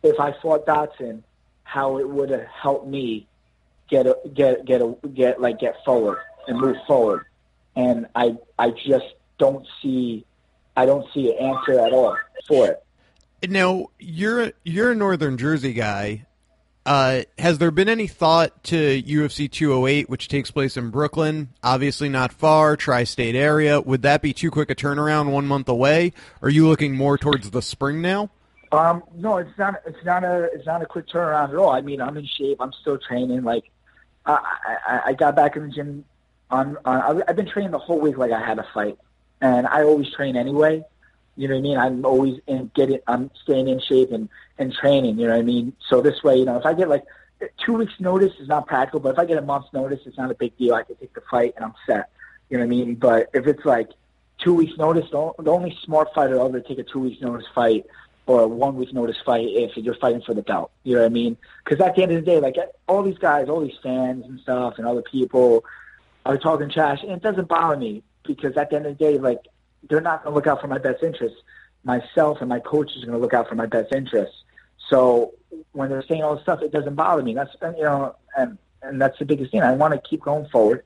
[0.05, 1.24] if I fought Dodson,
[1.64, 3.26] how it would have helped me
[3.89, 7.24] get a, get get a, get like get forward and move forward.
[7.74, 10.24] And I I just don't see
[10.76, 12.16] I don't see an answer at all
[12.47, 12.85] for it.
[13.51, 16.26] Now you're you're a Northern Jersey guy.
[16.87, 21.49] Uh, has there been any thought to UFC 208, which takes place in Brooklyn?
[21.62, 23.80] Obviously not far, tri-state area.
[23.80, 26.12] Would that be too quick a turnaround, one month away?
[26.43, 28.30] Are you looking more towards the spring now?
[28.70, 29.80] Um, no, it's not.
[29.87, 30.51] It's not a.
[30.53, 31.70] It's not a quick turnaround at all.
[31.70, 32.57] I mean, I'm in shape.
[32.61, 33.45] I'm still training.
[33.45, 33.70] Like,
[34.26, 34.39] I,
[34.87, 36.05] I, I got back in the gym.
[36.51, 38.99] On, on, I've been training the whole week like I had a fight,
[39.41, 40.85] and I always train anyway.
[41.37, 41.78] You know what I mean?
[41.78, 44.28] I'm always in getting, I'm staying in shape and,
[44.59, 45.74] and training, you know what I mean?
[45.88, 47.05] So this way, you know, if I get like
[47.64, 50.30] two weeks notice is not practical, but if I get a month's notice, it's not
[50.30, 50.74] a big deal.
[50.74, 52.11] I can take the fight and I'm set.
[52.48, 52.94] You know what I mean?
[52.94, 53.88] But if it's like
[54.38, 57.86] two weeks notice, the, only smart fighter will ever take a two weeks notice fight
[58.26, 60.70] or a one week notice fight if you're fighting for the belt.
[60.82, 61.36] You know what I mean?
[61.64, 64.40] Because at the end of the day, like all these guys, all these fans and
[64.40, 65.64] stuff and other people
[66.24, 69.18] are talking trash and it doesn't bother me because at the end of the day,
[69.18, 69.40] like
[69.88, 71.38] they're not going to look out for my best interests.
[71.84, 74.43] Myself and my coaches are going to look out for my best interests.
[74.91, 75.35] So
[75.72, 77.35] when they're saying all this stuff, it doesn't bother me.
[77.35, 79.62] That's you know, and and that's the biggest thing.
[79.62, 80.85] I want to keep going forward.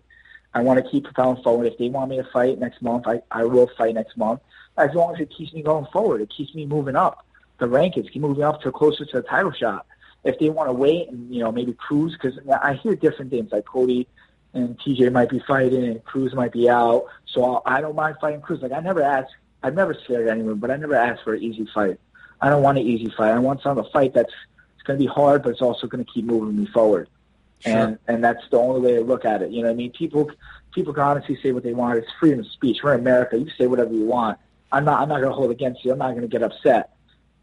[0.54, 1.66] I want to keep propelling forward.
[1.66, 4.40] If they want me to fight next month, I I will fight next month.
[4.76, 7.24] As long as it keeps me going forward, it keeps me moving up
[7.58, 9.86] the rankings, keep moving up to closer to the title shot.
[10.24, 13.52] If they want to wait and you know maybe Cruz, because I hear different things
[13.52, 14.08] like Cody
[14.54, 17.06] and TJ might be fighting and Cruz might be out.
[17.26, 18.60] So I don't mind fighting Cruz.
[18.62, 19.32] Like I never asked,
[19.62, 22.00] I've never scared anyone, but I never asked for an easy fight.
[22.40, 23.32] I don't want an easy fight.
[23.32, 24.32] I want some a fight that's
[24.74, 27.08] it's going to be hard, but it's also going to keep moving me forward.
[27.60, 27.72] Sure.
[27.72, 29.50] And and that's the only way to look at it.
[29.50, 29.90] You know what I mean?
[29.92, 30.30] People
[30.72, 31.98] people can honestly say what they want.
[31.98, 32.78] It's freedom of speech.
[32.82, 33.36] We're in America.
[33.38, 34.38] You say whatever you want.
[34.70, 35.92] I'm not I'm not going to hold against you.
[35.92, 36.94] I'm not going to get upset.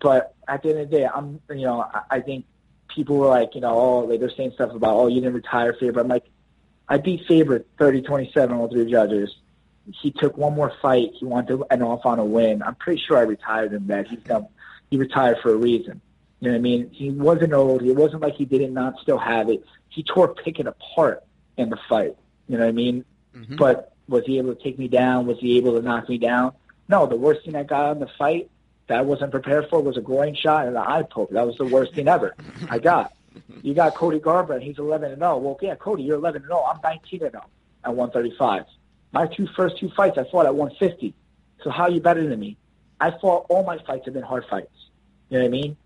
[0.01, 2.45] But at the end of the day, I'm you know I, I think
[2.87, 5.73] people were like you know oh like they're saying stuff about oh you didn't retire
[5.73, 5.99] Faber.
[5.99, 6.25] I'm like
[6.87, 9.35] I beat Faber 30-27 all three judges.
[10.01, 11.11] He took one more fight.
[11.13, 12.63] He wanted to end off on a win.
[12.63, 13.87] I'm pretty sure I retired him.
[13.87, 14.47] That he's done.
[14.89, 16.01] He retired for a reason.
[16.39, 16.89] You know what I mean?
[16.91, 17.81] He wasn't old.
[17.81, 19.63] It wasn't like he didn't not still have it.
[19.89, 21.23] He tore Pickett apart
[21.57, 22.15] in the fight.
[22.47, 23.05] You know what I mean?
[23.35, 23.55] Mm-hmm.
[23.55, 25.25] But was he able to take me down?
[25.25, 26.53] Was he able to knock me down?
[26.87, 27.05] No.
[27.07, 28.49] The worst thing I got in the fight
[28.87, 31.31] that I wasn't prepared for was a groin shot and an eye poke.
[31.31, 32.35] That was the worst thing ever
[32.69, 33.13] I got.
[33.63, 34.61] You got Cody Garbrandt.
[34.61, 35.37] He's 11 and 0.
[35.37, 36.63] Well, yeah, Cody, you're 11 and 0.
[36.63, 37.43] I'm 19 and 0
[37.83, 38.65] at 135.
[39.11, 41.13] My two first two fights, I fought at 150.
[41.63, 42.57] So how are you better than me?
[42.99, 44.71] I fought all my fights have been hard fights.
[45.29, 45.77] You know what I mean?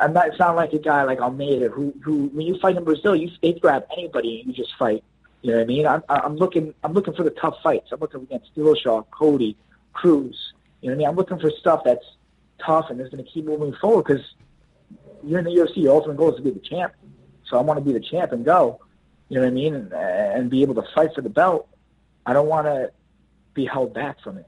[0.00, 0.28] I'm not.
[0.28, 3.30] It's not like a guy like Almeida who who when you fight in Brazil, you
[3.42, 5.02] they grab anybody and you just fight.
[5.40, 5.86] You know what I mean?
[5.86, 7.90] I'm I'm looking I'm looking for the tough fights.
[7.90, 9.56] I'm looking against Dillashaw, Cody,
[9.94, 10.52] Cruz.
[10.80, 11.08] You know what I mean?
[11.08, 12.04] I'm looking for stuff that's
[12.64, 14.22] tough and is going to keep moving forward because
[15.22, 15.78] you're in the UFC.
[15.78, 16.92] Your ultimate goal is to be the champ.
[17.46, 18.80] So I want to be the champ and go.
[19.30, 19.74] You know what I mean?
[19.74, 21.68] And, and be able to fight for the belt.
[22.26, 22.90] I don't want to
[23.54, 24.46] be held back from it.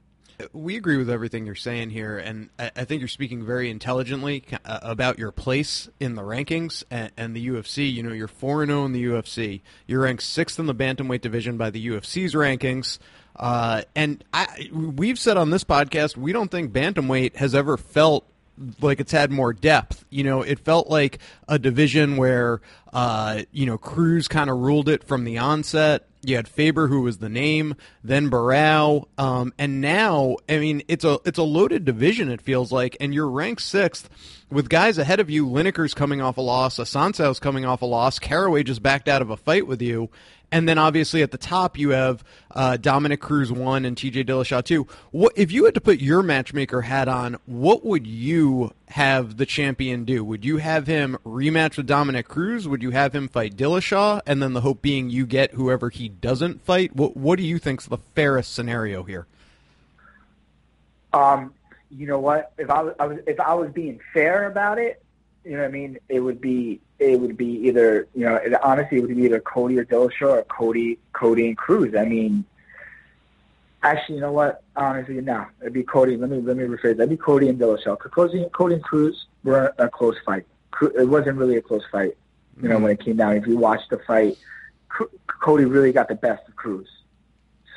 [0.53, 4.79] We agree with everything you're saying here, and I think you're speaking very intelligently uh,
[4.83, 7.91] about your place in the rankings and, and the UFC.
[7.91, 9.61] You know, you're 4 0 in the UFC.
[9.87, 12.99] You're ranked sixth in the bantamweight division by the UFC's rankings.
[13.35, 18.25] Uh, and I, we've said on this podcast, we don't think bantamweight has ever felt
[18.81, 20.05] like it's had more depth.
[20.09, 22.61] You know, it felt like a division where
[22.93, 26.07] uh, you know Cruz kind of ruled it from the onset.
[26.23, 31.05] You had Faber, who was the name, then Barao, um, and now I mean it's
[31.05, 32.29] a it's a loaded division.
[32.29, 34.09] It feels like, and you're ranked sixth
[34.51, 35.47] with guys ahead of you.
[35.47, 39.29] Lineker's coming off a loss, Assuncão's coming off a loss, Caraway just backed out of
[39.29, 40.09] a fight with you,
[40.51, 44.23] and then obviously at the top you have uh, Dominick Cruz one and T.J.
[44.23, 44.87] Dillashaw two.
[45.11, 47.37] What if you had to put your matchmaker hat on?
[47.45, 50.23] What would you have the champion do?
[50.23, 52.67] Would you have him rematch with Dominick Cruz?
[52.67, 56.09] Would you have him fight Dillashaw, and then the hope being you get whoever he
[56.09, 56.95] doesn't fight?
[56.95, 59.27] What What do you think's the fairest scenario here?
[61.13, 61.53] Um,
[61.89, 62.51] you know what?
[62.57, 65.01] If I I was if I was being fair about it,
[65.47, 68.53] you know what I mean, it would be it would be either you know it,
[68.63, 71.95] honestly it would be either Cody or Dillashaw or Cody Cody and Cruz.
[71.95, 72.43] I mean,
[73.81, 74.61] actually, you know what?
[74.75, 76.17] Honestly, no, it'd be Cody.
[76.17, 76.97] Let me let me rephrase.
[76.97, 77.97] That'd be Cody and Dillashaw.
[77.97, 80.45] Cody, Cody and Cruz were a close fight.
[80.81, 82.17] It wasn't really a close fight.
[82.61, 82.83] You know, mm-hmm.
[82.83, 84.37] when it came down, if you watch the fight,
[85.41, 86.89] Cody really got the best of Cruz.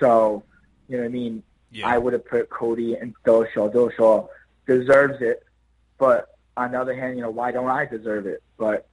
[0.00, 0.42] So,
[0.88, 1.42] you know what I mean?
[1.70, 1.86] Yeah.
[1.86, 3.72] I would have put Cody and Dillashaw.
[3.72, 4.28] Dillashaw
[4.66, 5.44] deserves it,
[5.98, 8.42] but on the other hand, you know, why don't I deserve it?
[8.58, 8.86] But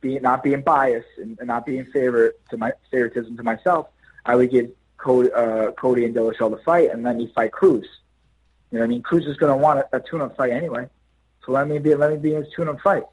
[0.00, 3.88] being not being biased and, and not being favor to my favoritism to myself,
[4.24, 7.86] I would give Cody, uh, Cody and Dillashaw the fight, and let me fight Cruz.
[8.70, 10.88] You know, I mean, Cruz is going to want a, a tune-up fight anyway,
[11.44, 13.04] so let me be let me be in his tune-up fight.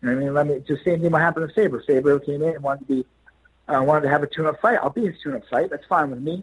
[0.00, 0.34] You know I mean?
[0.34, 1.82] Let me just same thing what happened to Faber.
[1.82, 3.06] Faber came in and wanted to be
[3.68, 4.78] uh, wanted to have a tune-up fight.
[4.82, 5.70] I'll be his tune-up fight.
[5.70, 6.42] That's fine with me.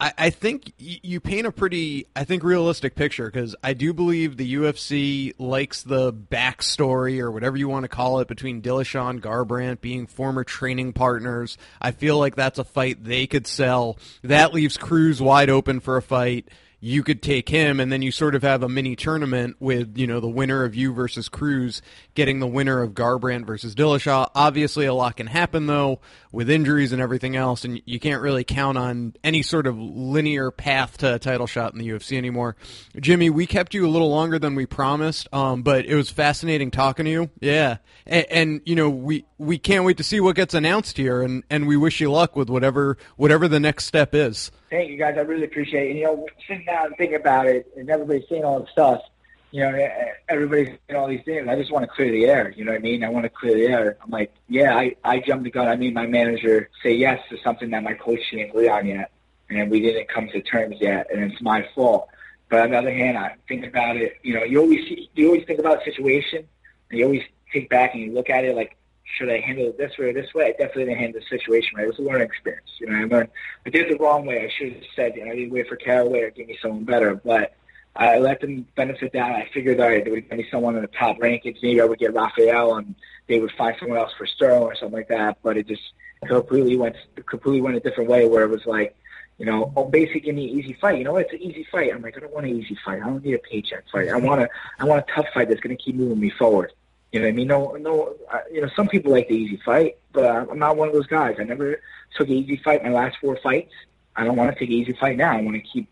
[0.00, 4.36] I, I think you paint a pretty, I think, realistic picture because I do believe
[4.36, 9.22] the UFC likes the backstory or whatever you want to call it between Dillashaw and
[9.22, 11.58] Garbrandt being former training partners.
[11.80, 13.98] I feel like that's a fight they could sell.
[14.22, 16.48] That leaves Cruz wide open for a fight
[16.80, 20.06] you could take him, and then you sort of have a mini tournament with you
[20.06, 21.82] know the winner of you versus Cruz
[22.14, 24.30] getting the winner of Garbrandt versus Dillashaw.
[24.34, 26.00] Obviously, a lot can happen though
[26.30, 30.52] with injuries and everything else, and you can't really count on any sort of linear
[30.52, 32.54] path to a title shot in the UFC anymore.
[33.00, 36.70] Jimmy, we kept you a little longer than we promised, um, but it was fascinating
[36.70, 37.30] talking to you.
[37.40, 41.22] Yeah, and, and you know we we can't wait to see what gets announced here,
[41.22, 44.52] and and we wish you luck with whatever whatever the next step is.
[44.70, 45.16] Thank you guys.
[45.16, 45.90] I really appreciate it.
[45.90, 49.02] And, you know, sitting down and thinking about it, and everybody's seeing all the stuff.
[49.50, 49.88] You know,
[50.28, 51.48] everybody's saying all these things.
[51.48, 52.52] I just want to clear the air.
[52.54, 53.02] You know what I mean?
[53.02, 53.96] I want to clear the air.
[54.02, 55.68] I'm like, yeah, I I jumped the gun.
[55.68, 59.10] I made my manager say yes to something that my coach didn't agree on yet,
[59.48, 62.08] and we didn't come to terms yet, and it's my fault.
[62.50, 64.18] But on the other hand, I think about it.
[64.22, 66.46] You know, you always you always think about a situation,
[66.90, 68.76] and you always take back and you look at it like
[69.16, 70.46] should I handle it this way or this way?
[70.46, 71.84] I definitely didn't handle the situation right.
[71.84, 72.68] It was a learning experience.
[72.78, 73.30] You know, I learned
[73.66, 74.44] I did it the wrong way.
[74.44, 76.58] I should have said, you know, I need to wait for Caraway or give me
[76.60, 77.14] someone better.
[77.14, 77.54] But
[77.96, 79.34] I let them benefit that.
[79.34, 81.62] I figured, all right, they would me someone in the top rankings.
[81.62, 82.94] Maybe I would get Rafael and
[83.26, 85.38] they would find someone else for Sterling or something like that.
[85.42, 85.82] But it just
[86.26, 86.96] completely went
[87.26, 88.94] completely went a different way where it was like,
[89.38, 90.98] you know, oh, basically give me an easy fight.
[90.98, 91.92] You know, it's an easy fight.
[91.94, 93.00] I'm like, I don't want an easy fight.
[93.02, 94.08] I don't need a paycheck fight.
[94.08, 94.48] I want a,
[94.78, 96.72] I want a tough fight that's going to keep moving me forward.
[97.12, 97.48] You know what I mean?
[97.48, 98.14] No, no.
[98.30, 101.06] Uh, you know, some people like the easy fight, but I'm not one of those
[101.06, 101.36] guys.
[101.38, 101.80] I never
[102.16, 103.72] took an easy fight my last four fights.
[104.14, 105.36] I don't want to take an easy fight now.
[105.36, 105.88] I want to keep,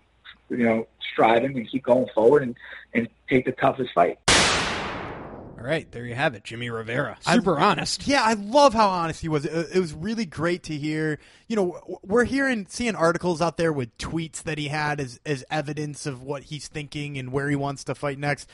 [0.51, 2.57] you know, striving and keep going forward and
[2.93, 4.19] and take the toughest fight.
[5.59, 7.17] All right, there you have it, Jimmy Rivera.
[7.21, 8.07] Super I, honest.
[8.07, 9.47] Yeah, I love how honest he was.
[9.47, 11.19] It, it was really great to hear.
[11.49, 15.45] You know, we're hearing, seeing articles out there with tweets that he had as as
[15.51, 18.51] evidence of what he's thinking and where he wants to fight next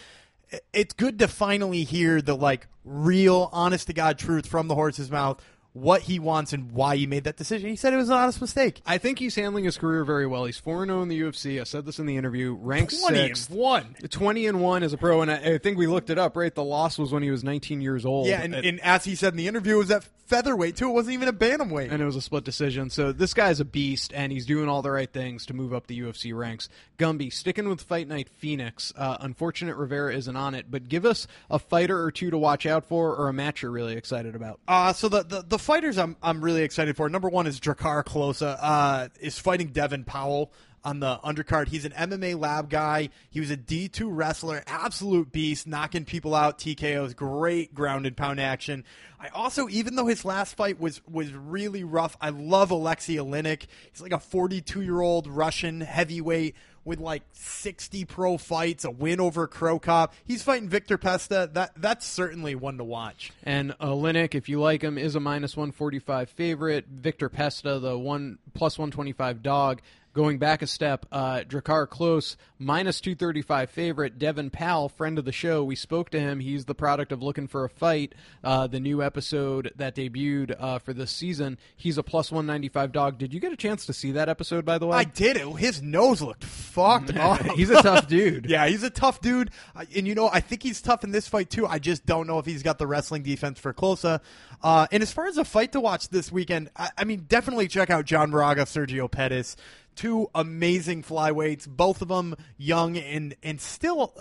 [0.73, 5.11] it's good to finally hear the like real honest to god truth from the horse's
[5.11, 5.41] mouth
[5.73, 7.71] what he wants and why he made that decision.
[7.71, 8.83] He said it was an honest mistake.
[8.85, 10.45] I think he's handling his career very well.
[10.45, 11.61] He's 4 0 in the UFC.
[11.61, 12.55] I said this in the interview.
[12.55, 13.51] Ranks 20 sixth.
[13.51, 13.95] And 1.
[14.11, 15.23] 20 and 1 as a pro.
[15.23, 16.55] And I, I, think we looked it up, right?
[16.55, 18.27] The loss was when he was 19 years old.
[18.27, 20.89] Yeah, and, and as he said in the interview, it was at featherweight, too.
[20.89, 21.91] It wasn't even a bantamweight.
[21.91, 22.91] And it was a split decision.
[22.91, 25.87] So this guy's a beast, and he's doing all the right things to move up
[25.87, 26.69] the UFC ranks.
[26.99, 28.93] Gumby, sticking with Fight Night Phoenix.
[28.97, 32.67] Uh, unfortunate Rivera isn't on it, but give us a fighter or two to watch
[32.67, 34.61] out for or a match you're really excited about.
[34.69, 37.09] Uh, so the, the, the fighters I'm, I'm really excited for.
[37.09, 40.53] Number one is Drakkar Klose, uh, is fighting Devin Powell
[40.85, 41.69] on the undercard.
[41.69, 43.11] He's an MMA lab guy.
[43.31, 48.41] He was a D2 wrestler, absolute beast, knocking people out, TKOs, great ground and pound
[48.41, 48.85] action.
[49.21, 53.67] I also, even though his last fight was was really rough, I love Alexei Oleinik.
[53.93, 59.21] He's like a 42 year old Russian heavyweight with like 60 pro fights, a win
[59.21, 60.15] over Cro Cop.
[60.25, 61.51] He's fighting Victor Pesta.
[61.53, 63.33] That that's certainly one to watch.
[63.43, 66.87] And uh, Oleinik, if you like him, is a minus 145 favorite.
[66.89, 69.81] Victor Pesta, the one plus 125 dog.
[70.15, 74.19] Going back a step, uh, Drakkar Klose, minus 235 favorite.
[74.19, 76.41] Devin Powell, friend of the show, we spoke to him.
[76.41, 80.81] He's the product of Looking for a Fight, uh, the new episode that debuted uh,
[80.81, 81.57] for this season.
[81.77, 83.17] He's a plus 195 dog.
[83.17, 84.99] Did you get a chance to see that episode, by the way?
[84.99, 85.47] I did it.
[85.57, 87.41] His nose looked fucked up.
[87.53, 88.45] he's a tough dude.
[88.51, 89.51] yeah, he's a tough dude.
[89.97, 91.67] And, you know, I think he's tough in this fight, too.
[91.67, 94.21] I just don't know if he's got the wrestling defense for Klose.
[94.63, 97.67] Uh, and as far as a fight to watch this weekend, I, I mean, definitely
[97.67, 99.57] check out John Moraga, Sergio Pettis
[99.95, 104.15] two amazing flyweights, both of them young and and still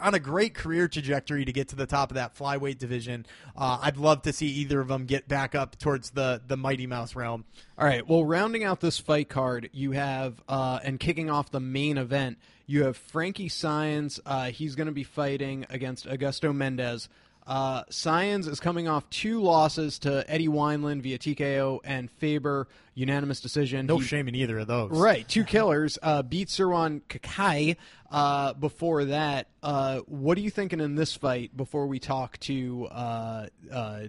[0.00, 3.26] on a great career trajectory to get to the top of that flyweight division.
[3.56, 6.86] Uh, I'd love to see either of them get back up towards the the Mighty
[6.86, 7.44] Mouse realm.
[7.78, 8.06] All right.
[8.06, 12.38] Well, rounding out this fight card, you have uh, and kicking off the main event,
[12.66, 14.20] you have Frankie Saenz.
[14.24, 17.08] Uh, he's going to be fighting against Augusto Mendes.
[17.46, 23.40] Uh, Saenz is coming off two losses to Eddie Wineland via TKO and Faber unanimous
[23.40, 23.86] decision.
[23.86, 24.90] No he, shame in either of those.
[24.90, 25.98] Right, two killers.
[26.02, 27.76] Uh, beat Sirwan Kakai
[28.10, 29.48] uh, before that.
[29.62, 34.00] Uh, what are you thinking in this fight before we talk to uh, uh,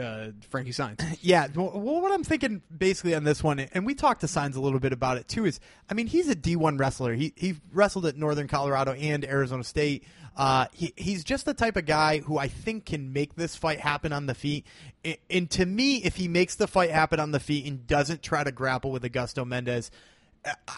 [0.00, 1.00] uh, Frankie Saenz?
[1.22, 4.60] Yeah, well, what I'm thinking basically on this one, and we talked to Saenz a
[4.60, 7.14] little bit about it too, is I mean he's a D1 wrestler.
[7.14, 10.04] He he wrestled at Northern Colorado and Arizona State.
[10.36, 13.80] Uh, he, he's just the type of guy who I think can make this fight
[13.80, 14.66] happen on the feet.
[15.04, 18.22] And, and to me, if he makes the fight happen on the feet and doesn't
[18.22, 19.90] try to grapple with Augusto Mendes,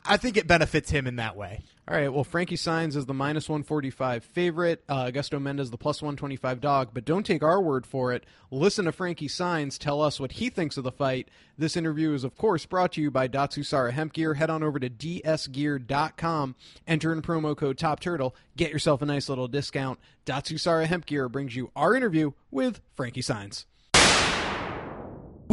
[0.05, 1.63] I think it benefits him in that way.
[1.89, 2.13] All right.
[2.13, 4.83] Well, Frankie Saenz is the minus 145 favorite.
[4.89, 6.91] Uh, Augusto Mendes the plus 125 dog.
[6.93, 8.25] But don't take our word for it.
[8.51, 11.29] Listen to Frankie Saenz tell us what he thinks of the fight.
[11.57, 14.35] This interview is, of course, brought to you by Datsusara Hemp Gear.
[14.35, 16.55] Head on over to dsgear.com.
[16.87, 18.35] Enter in promo code Top Turtle.
[18.57, 19.99] Get yourself a nice little discount.
[20.27, 23.65] Datsusara Hemp Gear brings you our interview with Frankie Saenz.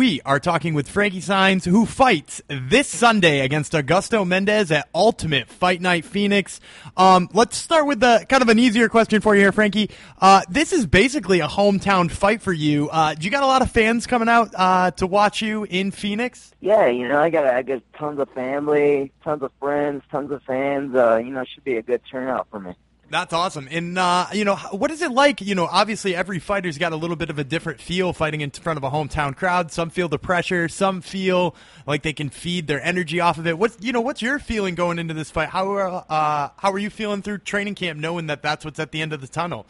[0.01, 5.47] We are talking with Frankie Saenz, who fights this Sunday against Augusto Mendes at Ultimate
[5.47, 6.59] Fight Night Phoenix.
[6.97, 9.91] Um, let's start with the kind of an easier question for you here, Frankie.
[10.19, 12.89] Uh, this is basically a hometown fight for you.
[12.89, 15.91] Uh, do you got a lot of fans coming out uh, to watch you in
[15.91, 16.51] Phoenix?
[16.61, 20.41] Yeah, you know, I got I got tons of family, tons of friends, tons of
[20.41, 20.95] fans.
[20.95, 22.73] Uh, you know, it should be a good turnout for me.
[23.11, 23.67] That's awesome.
[23.69, 25.41] And, uh, you know, what is it like?
[25.41, 28.51] You know, obviously every fighter's got a little bit of a different feel fighting in
[28.51, 29.69] front of a hometown crowd.
[29.69, 30.69] Some feel the pressure.
[30.69, 31.53] Some feel
[31.85, 33.57] like they can feed their energy off of it.
[33.57, 35.49] What's, you know, what's your feeling going into this fight?
[35.49, 39.01] How, uh, how are you feeling through training camp knowing that that's what's at the
[39.01, 39.65] end of the tunnel?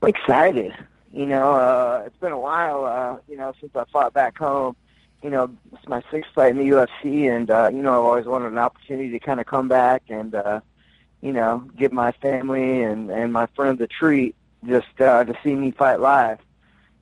[0.00, 0.72] I'm excited.
[1.12, 4.76] You know, uh, it's been a while, uh, you know, since I fought back home.
[5.22, 8.24] You know, it's my sixth fight in the UFC, and, uh, you know, I've always
[8.24, 10.62] wanted an opportunity to kind of come back and, uh,
[11.22, 14.34] you know, give my family and and my friends a treat
[14.66, 16.38] just uh, to see me fight live.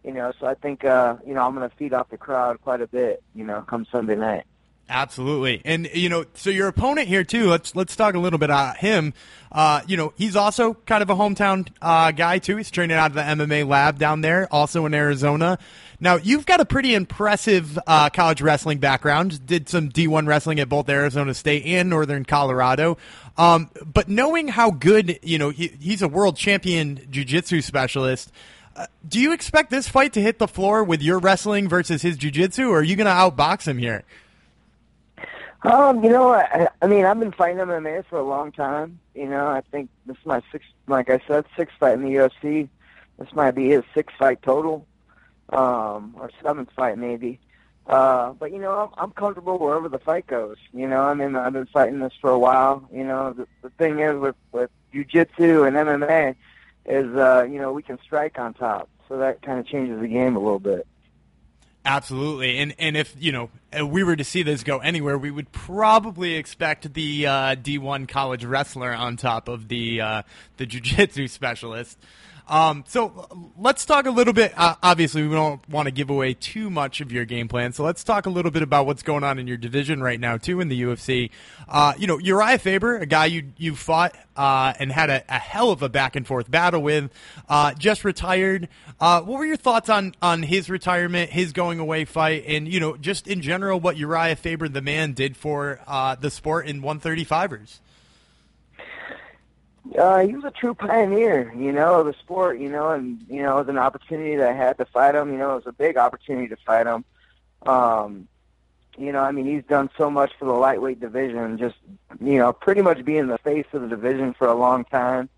[0.05, 2.61] You know, so I think uh, you know I'm going to feed off the crowd
[2.62, 3.23] quite a bit.
[3.35, 4.45] You know, come Sunday night.
[4.89, 7.49] Absolutely, and you know, so your opponent here too.
[7.49, 9.14] Let's let's talk a little bit about him.
[9.53, 12.57] Uh, you know, he's also kind of a hometown uh, guy too.
[12.57, 15.59] He's training out of the MMA lab down there, also in Arizona.
[16.03, 19.45] Now, you've got a pretty impressive uh, college wrestling background.
[19.45, 22.97] Did some D1 wrestling at both Arizona State and Northern Colorado.
[23.41, 28.30] Um, but knowing how good, you know, he, he's a world champion jiu-jitsu specialist.
[28.76, 32.18] Uh, do you expect this fight to hit the floor with your wrestling versus his
[32.18, 34.05] jiu-jitsu, or are you going to outbox him here?
[35.62, 38.99] Um, you know, I, I mean, I've been fighting MMA for a long time.
[39.14, 42.11] You know, I think this is my sixth, like I said, sixth fight in the
[42.11, 42.68] UFC.
[43.18, 44.86] This might be his sixth fight total,
[45.49, 47.41] um, or seventh fight maybe.
[47.87, 50.57] Uh, but you know, I'm, I'm comfortable wherever the fight goes.
[50.72, 52.89] You know, I mean, I've been fighting this for a while.
[52.93, 56.35] You know, the, the thing is with with jujitsu and MMA
[56.87, 60.09] is, uh, you know, we can strike on top, so that kind of changes the
[60.09, 60.87] game a little bit.
[61.85, 65.31] Absolutely, and and if you know if we were to see this go anywhere, we
[65.31, 70.22] would probably expect the uh, D1 college wrestler on top of the uh,
[70.59, 71.99] the jiu-jitsu specialist.
[72.51, 74.53] Um, so let's talk a little bit.
[74.57, 77.72] Uh, obviously, we don't want to give away too much of your game plan.
[77.72, 80.36] So let's talk a little bit about what's going on in your division right now,
[80.36, 81.30] too, in the UFC.
[81.68, 85.38] Uh, you know, Urijah Faber, a guy you you fought uh, and had a, a,
[85.38, 87.12] hell of a back and forth battle with,
[87.48, 88.68] uh, just retired.
[88.98, 92.80] Uh, what were your thoughts on on his retirement, his going away fight, and you
[92.80, 96.82] know, just in general, what Urijah Faber, the man, did for uh, the sport in
[96.82, 97.78] 135ers?
[99.99, 103.43] Uh, he was a true pioneer, you know, of the sport, you know, and you
[103.43, 105.33] know, it was an opportunity that I had to fight him.
[105.33, 107.05] You know, it was a big opportunity to fight him.
[107.62, 108.28] Um,
[108.99, 111.76] you know, I mean, he's done so much for the lightweight division, just
[112.20, 115.28] you know, pretty much being the face of the division for a long time.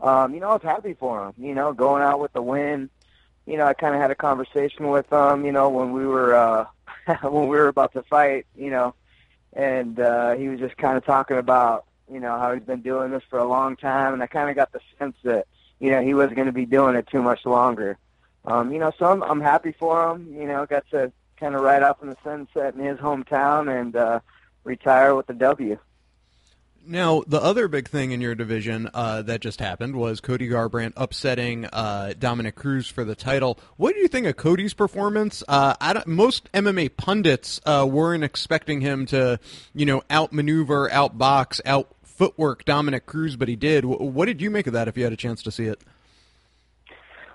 [0.00, 1.34] Um, you know, I was happy for him.
[1.36, 2.88] You know, going out with the win.
[3.46, 5.44] You know, I kind of had a conversation with him.
[5.44, 6.66] You know, when we were uh,
[7.22, 8.46] when we were about to fight.
[8.56, 8.94] You know,
[9.52, 13.10] and uh, he was just kind of talking about you know how he's been doing
[13.10, 15.46] this for a long time, and I kind of got the sense that
[15.80, 17.98] you know he wasn't going to be doing it too much longer.
[18.44, 20.34] Um, you know, so I'm I'm happy for him.
[20.34, 23.96] You know, got to kind of ride off in the sunset in his hometown and
[23.96, 24.20] uh,
[24.64, 25.78] retire with the W.
[26.84, 30.94] Now, the other big thing in your division uh, that just happened was Cody Garbrandt
[30.96, 33.58] upsetting uh, Dominick Cruz for the title.
[33.76, 35.44] What do you think of Cody's performance?
[35.46, 39.38] Uh, most MMA pundits uh, weren't expecting him to,
[39.74, 43.84] you know, outmaneuver, outbox, out footwork Dominick Cruz, but he did.
[43.84, 44.88] What did you make of that?
[44.88, 45.80] If you had a chance to see it,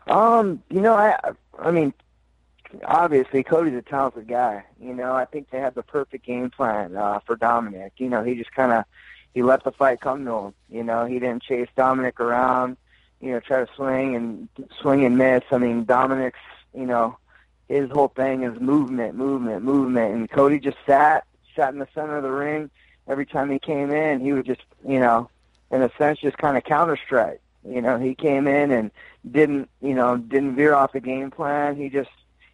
[0.07, 1.17] um, you know, I,
[1.59, 1.93] I mean,
[2.85, 4.63] obviously Cody's a talented guy.
[4.79, 7.93] You know, I think they had the perfect game plan uh, for Dominick.
[7.97, 8.85] You know, he just kind of
[9.33, 10.53] he let the fight come to him.
[10.69, 12.77] You know, he didn't chase Dominick around,
[13.21, 14.47] you know, try to swing and
[14.81, 15.43] swing and miss.
[15.51, 16.39] I mean, Dominick's,
[16.73, 17.17] you know,
[17.67, 20.15] his whole thing is movement, movement, movement.
[20.15, 21.25] And Cody just sat,
[21.55, 22.69] sat in the center of the ring.
[23.07, 25.29] Every time he came in, he would just, you know,
[25.71, 27.41] in a sense, just kind of counter strike.
[27.67, 28.91] You know, he came in and
[29.29, 31.75] didn't, you know, didn't veer off the game plan.
[31.75, 32.09] He just,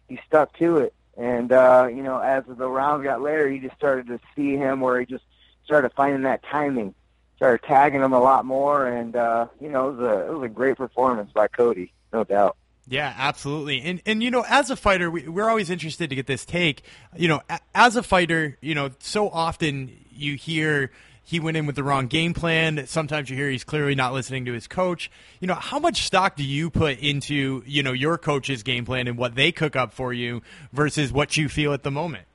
[0.08, 0.94] he stuck to it.
[1.16, 4.80] And, uh, you know, as the rounds got later, you just started to see him
[4.80, 5.24] where he just
[5.64, 6.94] started finding that timing,
[7.36, 10.44] started tagging him a lot more, and uh, you know, it was a it was
[10.44, 12.56] a great performance by Cody, no doubt.
[12.86, 13.80] Yeah, absolutely.
[13.82, 16.82] And and you know, as a fighter, we, we're always interested to get this take.
[17.16, 17.40] You know,
[17.74, 20.90] as a fighter, you know, so often you hear
[21.26, 22.86] he went in with the wrong game plan.
[22.86, 25.10] Sometimes you hear he's clearly not listening to his coach.
[25.40, 29.08] You know, how much stock do you put into, you know, your coach's game plan
[29.08, 30.42] and what they cook up for you
[30.72, 32.26] versus what you feel at the moment?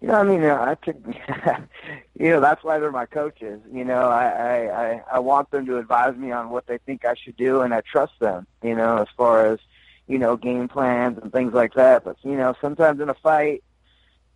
[0.00, 0.96] You know, I mean, uh, I took,
[2.18, 3.60] you know, that's why they're my coaches.
[3.72, 7.14] You know, I, I, I want them to advise me on what they think I
[7.14, 8.46] should do, and I trust them.
[8.62, 9.60] You know, as far as,
[10.08, 12.04] you know, game plans and things like that.
[12.04, 13.62] But you know, sometimes in a fight,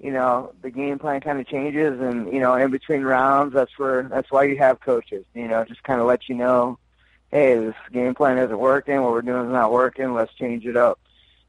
[0.00, 3.78] you know, the game plan kind of changes, and you know, in between rounds, that's
[3.78, 5.26] where that's why you have coaches.
[5.34, 6.78] You know, just kind of let you know,
[7.30, 9.02] hey, this game plan isn't working.
[9.02, 10.14] What we're doing is not working.
[10.14, 10.98] Let's change it up.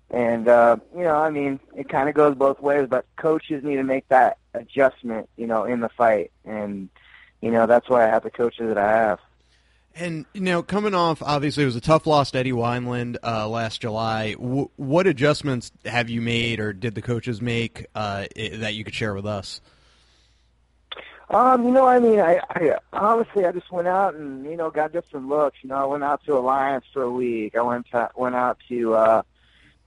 [0.09, 3.77] And uh, you know, I mean, it kind of goes both ways, but coaches need
[3.77, 6.89] to make that adjustment, you know, in the fight, and
[7.39, 9.19] you know that's why I have the coaches that I have.
[9.95, 13.47] And you know, coming off, obviously, it was a tough loss to Eddie Wineland uh,
[13.47, 14.33] last July.
[14.33, 18.95] W- what adjustments have you made, or did the coaches make uh, that you could
[18.95, 19.59] share with us?
[21.31, 24.69] Um, you know, I mean, I, I honestly, I just went out and you know
[24.69, 25.57] got different looks.
[25.61, 27.55] You know, I went out to Alliance for a week.
[27.55, 29.21] I went to, went out to uh,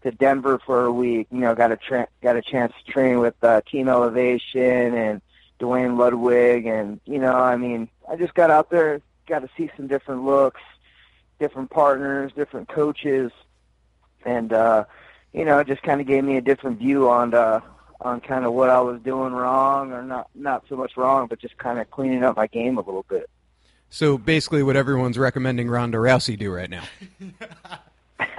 [0.03, 1.29] to Denver for a week.
[1.31, 5.21] You know, got a tra- got a chance to train with uh, Team Elevation and
[5.59, 9.71] Duane Ludwig, and you know, I mean, I just got out there, got to see
[9.77, 10.61] some different looks,
[11.39, 13.33] different partners, different coaches,
[14.25, 14.85] and uh,
[15.33, 17.61] you know, it just kind of gave me a different view on uh,
[18.01, 21.39] on kind of what I was doing wrong, or not not so much wrong, but
[21.39, 23.29] just kind of cleaning up my game a little bit.
[23.91, 26.85] So basically, what everyone's recommending Ronda Rousey do right now.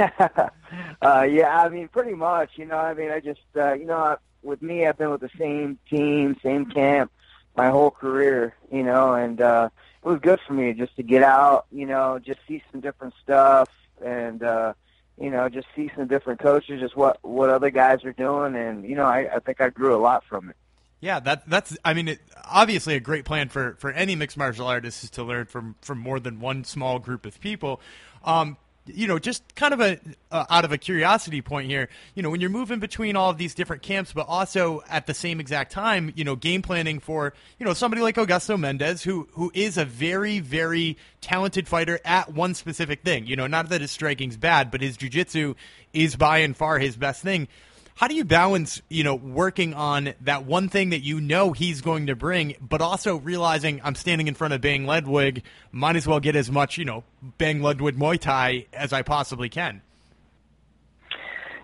[1.01, 2.51] uh, yeah, I mean, pretty much.
[2.55, 5.29] You know, I mean, I just, uh, you know, with me, I've been with the
[5.38, 7.11] same team, same camp,
[7.55, 8.55] my whole career.
[8.71, 9.69] You know, and uh,
[10.05, 11.65] it was good for me just to get out.
[11.71, 13.69] You know, just see some different stuff,
[14.03, 14.73] and uh,
[15.19, 18.87] you know, just see some different coaches, just what what other guys are doing, and
[18.87, 20.55] you know, I, I think I grew a lot from it.
[21.01, 21.77] Yeah, that that's.
[21.83, 25.23] I mean, it, obviously, a great plan for, for any mixed martial artist is to
[25.23, 27.81] learn from from more than one small group of people.
[28.23, 29.99] Um, you know, just kind of a
[30.31, 33.38] uh, out of a curiosity point here, you know, when you're moving between all of
[33.38, 37.33] these different camps, but also at the same exact time, you know, game planning for
[37.59, 42.33] you know somebody like Augusto Mendes, who who is a very very talented fighter at
[42.33, 43.25] one specific thing.
[43.25, 45.55] You know, not that his striking's bad, but his jiu-jitsu
[45.93, 47.47] is by and far his best thing.
[47.95, 51.79] How do you balance, you know, working on that one thing that you know he's
[51.79, 56.05] going to bring, but also realizing I'm standing in front of Bang Ludwig, might as
[56.05, 57.05] well get as much, you know,
[57.37, 59.81] Bang Ludwig Muay Thai as I possibly can?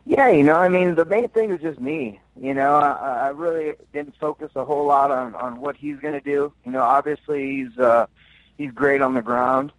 [0.05, 2.21] Yeah, you know, I mean, the main thing is just me.
[2.39, 6.13] You know, I, I really didn't focus a whole lot on on what he's going
[6.13, 6.53] to do.
[6.65, 8.07] You know, obviously he's uh,
[8.57, 9.73] he's great on the ground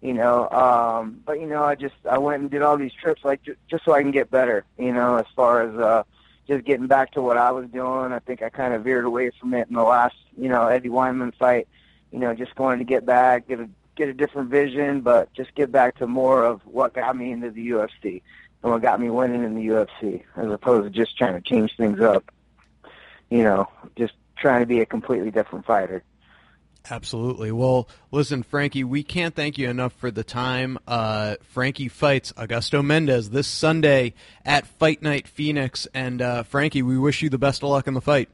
[0.00, 0.48] you know.
[0.50, 3.84] Um, but you know, I just I went and did all these trips like just
[3.84, 6.02] so I can get better, you know, as far as uh,
[6.46, 8.12] just getting back to what I was doing.
[8.12, 10.88] I think I kind of veered away from it in the last, you know, Eddie
[10.88, 11.68] Wineland fight.
[12.12, 15.54] You know, just going to get back, get a get a different vision, but just
[15.54, 18.22] get back to more of what got me into the UFC
[18.62, 21.76] and what got me winning in the UFC, as opposed to just trying to change
[21.76, 22.32] things up.
[23.30, 26.02] You know, just trying to be a completely different fighter.
[26.88, 27.52] Absolutely.
[27.52, 30.78] Well, listen, Frankie, we can't thank you enough for the time.
[30.86, 35.86] Uh, Frankie fights Augusto Mendes this Sunday at Fight Night Phoenix.
[35.94, 38.28] And uh, Frankie, we wish you the best of luck in the fight.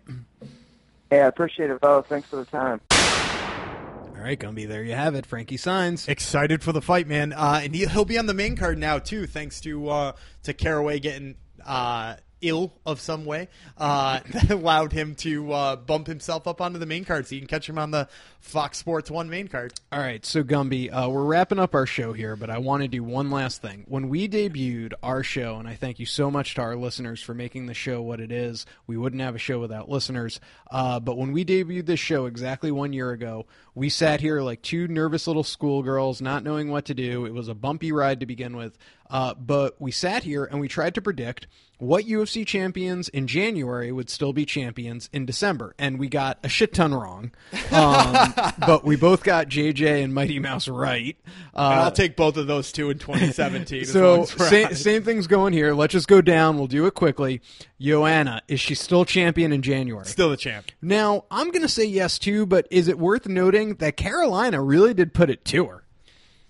[1.11, 2.07] Hey, I appreciate it, fellas.
[2.09, 2.81] Thanks for the time.
[2.91, 5.27] All right, Gumby, there you have it.
[5.27, 6.09] Frankie Saenz.
[6.09, 7.33] Excited for the fight, man.
[7.33, 10.13] Uh, and he, he'll be on the main card now too, thanks to uh,
[10.45, 13.49] to Caraway getting uh, ill of some way.
[13.77, 17.41] Uh, that allowed him to uh, bump himself up onto the main card, so you
[17.41, 18.09] can catch him on the
[18.41, 19.75] Fox Sports One main card.
[19.91, 22.89] All right, so Gumby, uh, we're wrapping up our show here, but I want to
[22.89, 23.85] do one last thing.
[23.89, 27.35] When we debuted our show, and I thank you so much to our listeners for
[27.35, 30.41] making the show what it is, we wouldn't have a show without listeners.
[30.71, 34.63] Uh, but when we debuted this show exactly one year ago, we sat here like
[34.63, 37.27] two nervous little schoolgirls, not knowing what to do.
[37.27, 38.79] It was a bumpy ride to begin with.
[39.11, 41.47] Uh, but we sat here and we tried to predict
[41.79, 46.49] what UFC champions in January would still be champions in December, and we got a
[46.49, 47.33] shit ton wrong.
[47.71, 51.17] Um, but we both got JJ and Mighty Mouse right.
[51.55, 53.85] Uh, And I'll take both of those two in 2017.
[53.85, 55.75] so long as we're same, same thing's going here.
[55.75, 56.57] Let's just go down.
[56.57, 57.43] We'll do it quickly.
[57.79, 60.07] Joanna, is she still champion in January?
[60.07, 60.71] Still the champ.
[60.81, 64.95] Now, I'm going to say yes too, but is it worth noting that Karolina really
[64.95, 65.83] did put it to her?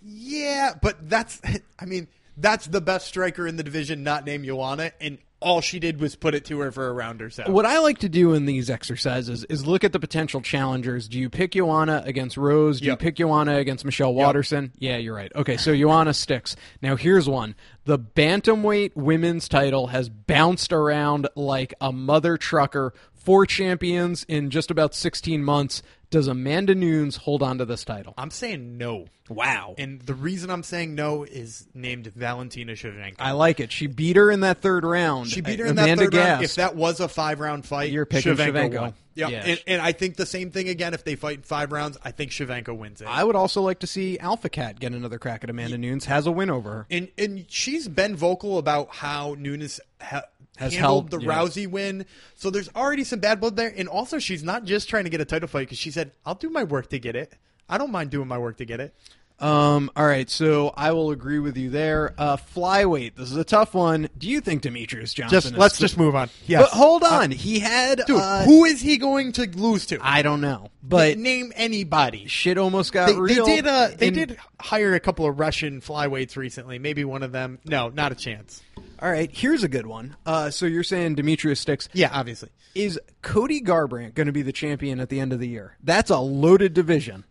[0.09, 1.41] Yeah, but that's
[1.81, 2.07] I mean
[2.37, 6.17] that's the best striker in the division, not named Joanna, and all she did was
[6.17, 7.45] put it to her for a round or so.
[7.47, 11.09] What I like to do in these exercises is look at the potential challengers.
[11.09, 12.81] Do you pick Joanna against Rose?
[12.81, 12.93] Do Yep.
[13.01, 14.73] you pick Joanna against Michelle Waterson?
[14.79, 15.31] Yeah, you're right.
[15.37, 16.57] Okay, so Joanna sticks.
[16.81, 17.55] Now here's one.
[17.85, 22.95] The bantamweight women's title has bounced around like a mother trucker.
[23.27, 25.83] Four champions in just about 16 months.
[26.11, 28.15] Does Amanda Nunes hold on to this title?
[28.17, 29.07] I'm saying no.
[29.29, 29.75] Wow.
[29.77, 33.17] And the reason I'm saying no is named Valentina Shevchenko.
[33.19, 33.73] I like it.
[33.73, 35.27] She beat her in that third round.
[35.29, 36.45] She beat her Uh, in Amanda that third round.
[36.45, 38.81] If that was a five round fight, You're picking Shevchenko.
[38.81, 38.95] won.
[39.17, 39.31] Yep.
[39.31, 39.45] Yeah.
[39.47, 40.95] And, and I think the same thing again.
[40.95, 43.09] If they fight in five rounds, I think Shevchenko wins it.
[43.09, 46.05] I would also like to see Alpha Cat get another crack at Amanda Nunes.
[46.05, 46.87] Has a win over her.
[46.89, 50.23] and and she's been vocal about how Nunes ha-
[50.57, 51.35] Has handled held- the yeah.
[51.35, 52.07] Rousey win.
[52.35, 53.73] So there's already some bad blood there.
[53.77, 56.35] And also, she's not just trying to get a title fight because she said, "I'll
[56.35, 57.35] do my work to get it.
[57.69, 58.95] I don't mind doing my work to get it."
[59.39, 62.15] Um, all right, so I will agree with you there.
[62.17, 63.17] Uh, flyweight.
[63.17, 64.09] This is a tough one.
[64.17, 65.29] Do you think Demetrious Johnson?
[65.29, 66.31] Just is let's just move on.
[66.47, 66.63] Yes.
[66.63, 68.17] But hold on, he had dude.
[68.19, 69.99] uh, who is he going to lose to?
[70.01, 72.27] I don't know, but name anybody.
[72.29, 73.67] shit almost got They, they did.
[73.67, 76.79] Uh, they in- did hire a couple of Russian flyweights recently.
[76.79, 77.59] Maybe one of them.
[77.67, 78.63] No, not a chance.
[79.01, 80.17] All right, here's a good one.
[80.25, 81.89] Uh, so you're saying Demetrious sticks.
[81.93, 82.49] Yeah, obviously.
[82.75, 85.77] Is Cody Garbrandt going to be the champion at the end of the year?
[85.83, 87.25] That's a loaded division.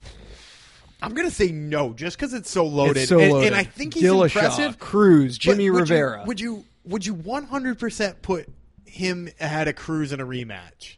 [1.02, 2.98] I'm gonna say no, just because it's so loaded.
[2.98, 3.48] It's so and, loaded.
[3.48, 4.80] and I think he's Dillashaw, impressive.
[4.80, 6.24] Cruz, Jimmy would you- Rivera.
[6.26, 8.48] would you would you 100 percent put
[8.86, 10.96] him ahead of Cruz in a rematch?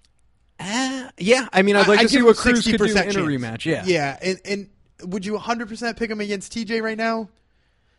[0.59, 2.91] Uh, yeah, I mean, I'd like I- to I'd see what Cruz could do in
[2.97, 3.65] a rematch.
[3.65, 4.69] Yeah, yeah, and and
[5.03, 7.27] would you 100 percent pick him against TJ right now?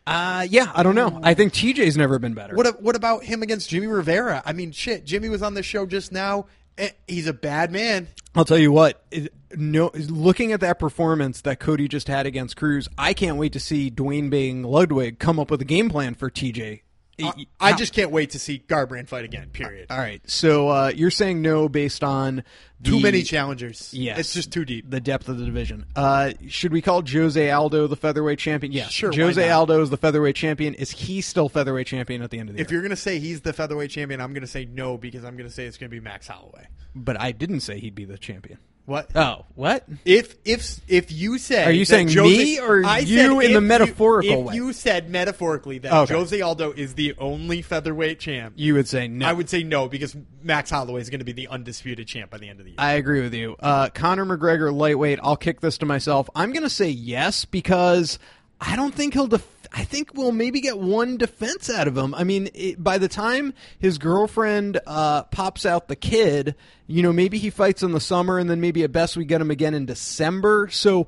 [0.07, 0.71] Uh, yeah.
[0.73, 1.19] I don't know.
[1.23, 2.55] I think TJ's never been better.
[2.55, 4.41] What what about him against Jimmy Rivera?
[4.45, 6.47] I mean, shit, Jimmy was on the show just now.
[6.77, 8.07] Eh, He's a bad man.
[8.35, 9.03] I'll tell you what.
[9.11, 13.53] it- No, looking at that performance that Cody just had against Cruz, I can't wait
[13.53, 16.81] to see Duane Bang Ludwig come up with a game plan for TJ.
[17.23, 19.49] I, I just can't wait to see Garbrandt fight again.
[19.49, 19.87] Period.
[19.89, 22.43] All right, so uh, you're saying no based on
[22.81, 23.93] the, Too many challengers.
[23.93, 24.89] Yes, it's just too deep.
[24.89, 25.85] The depth of the division.
[25.95, 28.71] Uh, should we call Jose Aldo the featherweight champion?
[28.71, 28.91] Yes.
[28.91, 29.49] Sure, Jose?
[29.49, 30.73] Aldo is the featherweight champion.
[30.75, 32.65] Is he still featherweight champion at the end of the If year?
[32.67, 35.49] If you're gonna say he's the featherweight champion, I'm gonna say no because I'm gonna
[35.49, 36.67] say it's gonna be Max Holloway.
[36.95, 38.59] But I didn't say he'd be the champion.
[38.89, 39.15] What?
[39.15, 39.85] Oh, what?
[40.03, 43.25] If if if you say Are you that saying Jose, me or I you said
[43.27, 44.55] in if the you- metaphorical if way?
[44.55, 46.13] you said metaphorically that Okay.
[46.15, 49.27] Jose Aldo is the only featherweight champ, You would say no.
[49.27, 52.39] I would say no because Max Holloway is going to be the undisputed champ by
[52.39, 52.77] the end of the year.
[52.79, 53.55] I agree with you.
[53.59, 55.19] Uh, Conor McGregor, lightweight.
[55.21, 56.27] I'll kick this to myself.
[56.33, 58.17] I'm going to say yes because
[58.59, 59.27] I don't think he'll.
[59.27, 62.15] Def- I think we'll maybe get one defense out of him.
[62.15, 66.55] I mean, it, by the time his girlfriend uh, pops out the kid,
[66.87, 69.41] you know, maybe he fights in the summer, and then maybe at best we get
[69.41, 70.67] him again in December.
[70.71, 71.07] So.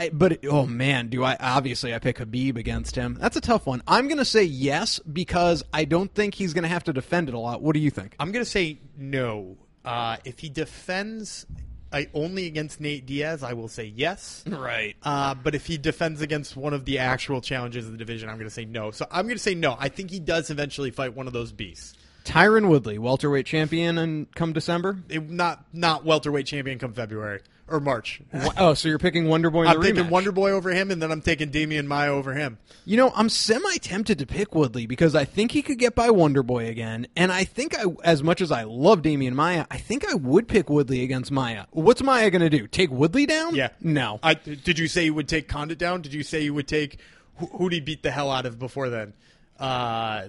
[0.00, 3.16] I, but oh man, do I obviously I pick Khabib against him?
[3.18, 3.82] That's a tough one.
[3.88, 7.28] I'm going to say yes because I don't think he's going to have to defend
[7.28, 7.62] it a lot.
[7.62, 8.14] What do you think?
[8.20, 9.56] I'm going to say no.
[9.84, 11.46] Uh, if he defends
[11.92, 14.44] uh, only against Nate Diaz, I will say yes.
[14.50, 14.96] Right.
[15.02, 18.36] Uh, but if he defends against one of the actual challenges of the division, I'm
[18.36, 18.90] going to say no.
[18.90, 19.76] So I'm going to say no.
[19.78, 21.94] I think he does eventually fight one of those beasts.
[22.24, 24.98] Tyron Woodley, welterweight champion, and come December.
[25.08, 28.20] It- not not welterweight champion come February or March.
[28.56, 30.10] Oh, so you're picking Wonder Boy I'm taking rematch.
[30.10, 32.58] Wonder Boy over him, and then I'm taking Demian Maya over him.
[32.84, 36.10] You know, I'm semi tempted to pick Woodley because I think he could get by
[36.10, 39.78] Wonder Boy again, and I think I, as much as I love Demian Maya, I
[39.78, 41.66] think I would pick Woodley against Maya.
[41.70, 42.66] What's Maya going to do?
[42.66, 43.54] Take Woodley down?
[43.54, 43.68] Yeah.
[43.80, 44.18] No.
[44.22, 46.02] I, did you say you would take Condit down?
[46.02, 46.98] Did you say you would take
[47.36, 49.14] who, who'd he beat the hell out of before then?
[49.58, 50.28] Uh,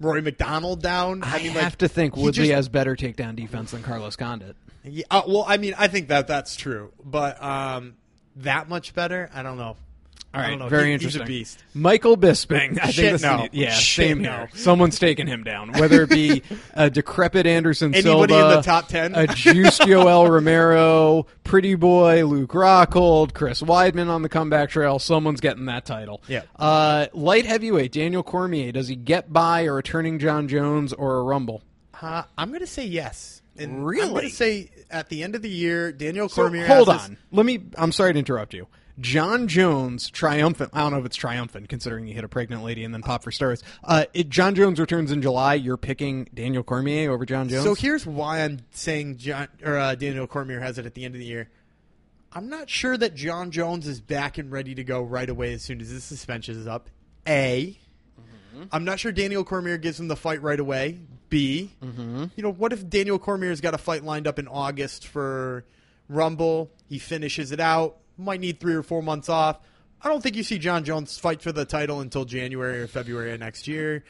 [0.00, 1.22] Rory MacDonald down.
[1.22, 4.16] I, I mean, have like, to think Woodley just- has better takedown defense than Carlos
[4.16, 4.56] Condit.
[4.84, 7.94] Yeah, uh, well, I mean, I think that that's true, but um,
[8.36, 9.76] that much better, I don't know.
[10.34, 10.68] All I don't know.
[10.68, 11.20] very He- interesting.
[11.26, 11.64] He's a beast.
[11.74, 12.78] Michael Bisping.
[12.82, 13.42] I Shit, think this no.
[13.44, 14.30] is, yeah, Shit, same no.
[14.30, 14.48] here.
[14.54, 16.42] Someone's taking him down, whether it be
[16.72, 19.14] a decrepit Anderson Anybody Silva, in the top 10?
[19.14, 24.98] a juiced Yoel Romero, pretty boy Luke Rockhold, Chris Weidman on the comeback trail.
[24.98, 26.22] Someone's getting that title.
[26.26, 26.44] Yeah.
[26.56, 28.72] Uh, light heavyweight Daniel Cormier.
[28.72, 31.60] Does he get by a returning Jon Jones or a Rumble?
[32.00, 33.41] Uh, I'm going to say yes.
[33.58, 34.08] And I'm Really?
[34.10, 36.66] going to say at the end of the year, Daniel So, Cormier.
[36.66, 37.18] hold has on.
[37.30, 37.60] Let me.
[37.76, 38.66] I'm sorry to interrupt you.
[39.00, 40.70] Jon Jones triumphant.
[40.74, 43.24] I don't know if it's triumphant considering he hit a pregnant lady and then popped
[43.24, 43.62] for stars.
[43.82, 45.54] Uh, it, Jon Jones returns in July.
[45.54, 47.64] You're picking Daniel Cormier over Jon Jones.
[47.64, 51.14] So here's why I'm saying Jon or uh, Daniel Cormier has it at the end
[51.14, 51.48] of the year.
[52.34, 55.62] I'm not sure that Jon Jones is back and ready to go right away as
[55.62, 56.88] soon as his suspension is up.
[57.28, 57.78] A.
[58.72, 60.98] am not sure Daniel Cormier gives him the fight right away.
[61.32, 61.70] B.
[61.82, 62.26] Mm-hmm.
[62.36, 65.64] You know, what if Daniel Cormier's got a fight lined up in August for
[66.06, 66.70] Rumble?
[66.90, 67.96] He finishes it out.
[68.18, 69.58] Might need three or four months off.
[70.02, 73.32] I don't think you see Jon Jones fight for the title until January or February
[73.32, 74.04] of next year.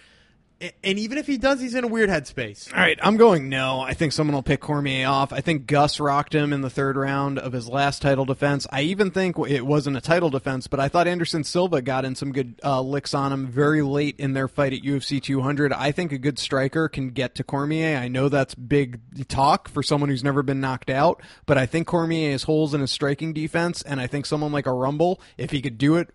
[0.85, 2.73] And even if he does, he's in a weird headspace.
[2.73, 3.81] All right, I'm going no.
[3.81, 5.33] I think someone will pick Cormier off.
[5.33, 8.67] I think Gus rocked him in the third round of his last title defense.
[8.71, 12.15] I even think it wasn't a title defense, but I thought Anderson Silva got in
[12.15, 15.73] some good uh, licks on him very late in their fight at UFC 200.
[15.73, 17.97] I think a good striker can get to Cormier.
[17.97, 21.87] I know that's big talk for someone who's never been knocked out, but I think
[21.87, 25.51] Cormier has holes in his striking defense, and I think someone like a Rumble, if
[25.51, 26.11] he could do it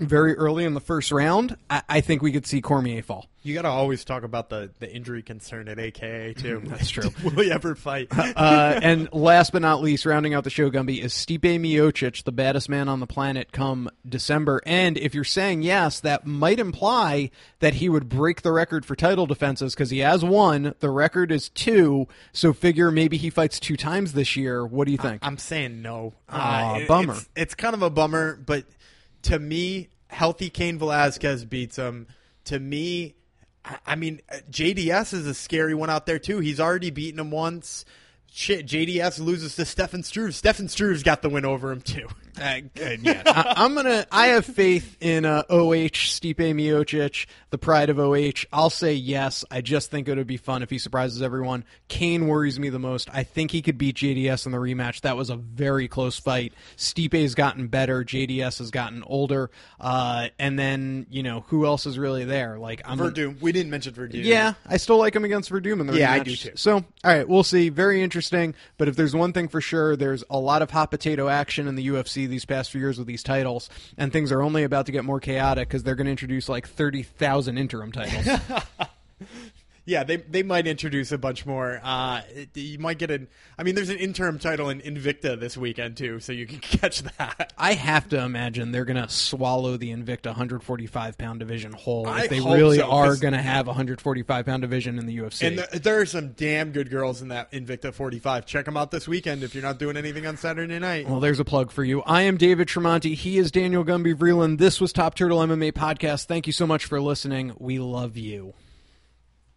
[0.00, 3.26] very early in the first round, I, I think we could see Cormier fall.
[3.42, 6.60] You got to always talk about the, the injury concern at AKA too.
[6.66, 7.10] That's true.
[7.24, 8.08] Will he ever fight?
[8.18, 12.32] uh, and last but not least, rounding out the show, Gumby, is Stipe Miocic, the
[12.32, 14.60] baddest man on the planet, come December.
[14.66, 18.94] And if you're saying yes, that might imply that he would break the record for
[18.94, 20.74] title defenses because he has one.
[20.80, 22.08] The record is two.
[22.32, 24.66] So figure maybe he fights two times this year.
[24.66, 25.24] What do you think?
[25.24, 26.12] I'm saying no.
[26.28, 27.14] Aw, it- bummer.
[27.14, 28.64] It's, it's kind of a bummer, but
[29.22, 32.06] to me, healthy Cain Velasquez beats him.
[32.44, 33.14] To me,
[33.86, 34.20] I, mean,
[34.50, 36.40] JDS is a scary one out there too.
[36.40, 37.84] He's already beaten him once.
[38.32, 40.34] Shit, JDS loses to Stefan Struve.
[40.34, 42.08] Stefan Struve's got the win over him too.
[42.40, 43.22] Uh, good, yeah.
[43.26, 44.06] I, I'm gonna.
[44.10, 48.46] I have faith in uh, OH Stipe Miocic, the pride of OH.
[48.52, 49.44] I'll say yes.
[49.50, 51.64] I just think it would be fun if he surprises everyone.
[51.88, 53.10] Cain worries me the most.
[53.12, 55.02] I think he could beat JDS in the rematch.
[55.02, 56.54] That was a very close fight.
[56.76, 58.04] Stipe's gotten better.
[58.04, 59.50] JDS has gotten older.
[59.78, 62.58] Uh, and then you know who else is really there?
[62.58, 63.40] Like I'm Werdum.
[63.42, 64.24] We didn't mention Werdum.
[64.24, 66.52] yeah, I still like him against Werdum in the Yeah, I do too.
[66.54, 67.68] So, all right, we'll see.
[67.68, 68.54] Very interesting.
[68.78, 71.74] But if there's one thing for sure, there's a lot of hot potato action in
[71.74, 74.92] the UFC these past few years with these titles, and things are only about to
[74.92, 78.40] get more chaotic because they're going to introduce like thirty thousand interim titles.
[79.90, 81.80] Yeah, they they might introduce a bunch more.
[81.82, 83.26] Uh, it- you might get an.
[83.58, 87.02] I mean, there's an interim title in Invicta this weekend too, so you can catch
[87.02, 87.52] that.
[87.58, 92.24] I have to imagine they're going to swallow the Invicta 145 pound division whole I
[92.24, 95.46] if they really so, are to have a 145 pound division in the UFC.
[95.48, 98.46] And there, there are some damn good girls in that Invicta 45.
[98.46, 101.08] Check them out this weekend if you're not doing anything on Saturday night.
[101.08, 102.02] Well, there's a plug for you.
[102.02, 103.14] I am David Tremonti.
[103.14, 104.58] He is Daniel Gumby Vreeland.
[104.58, 106.26] This was Top Turtle MMA Podcast.
[106.26, 107.54] Thank you so much for listening.
[107.58, 108.54] We love you.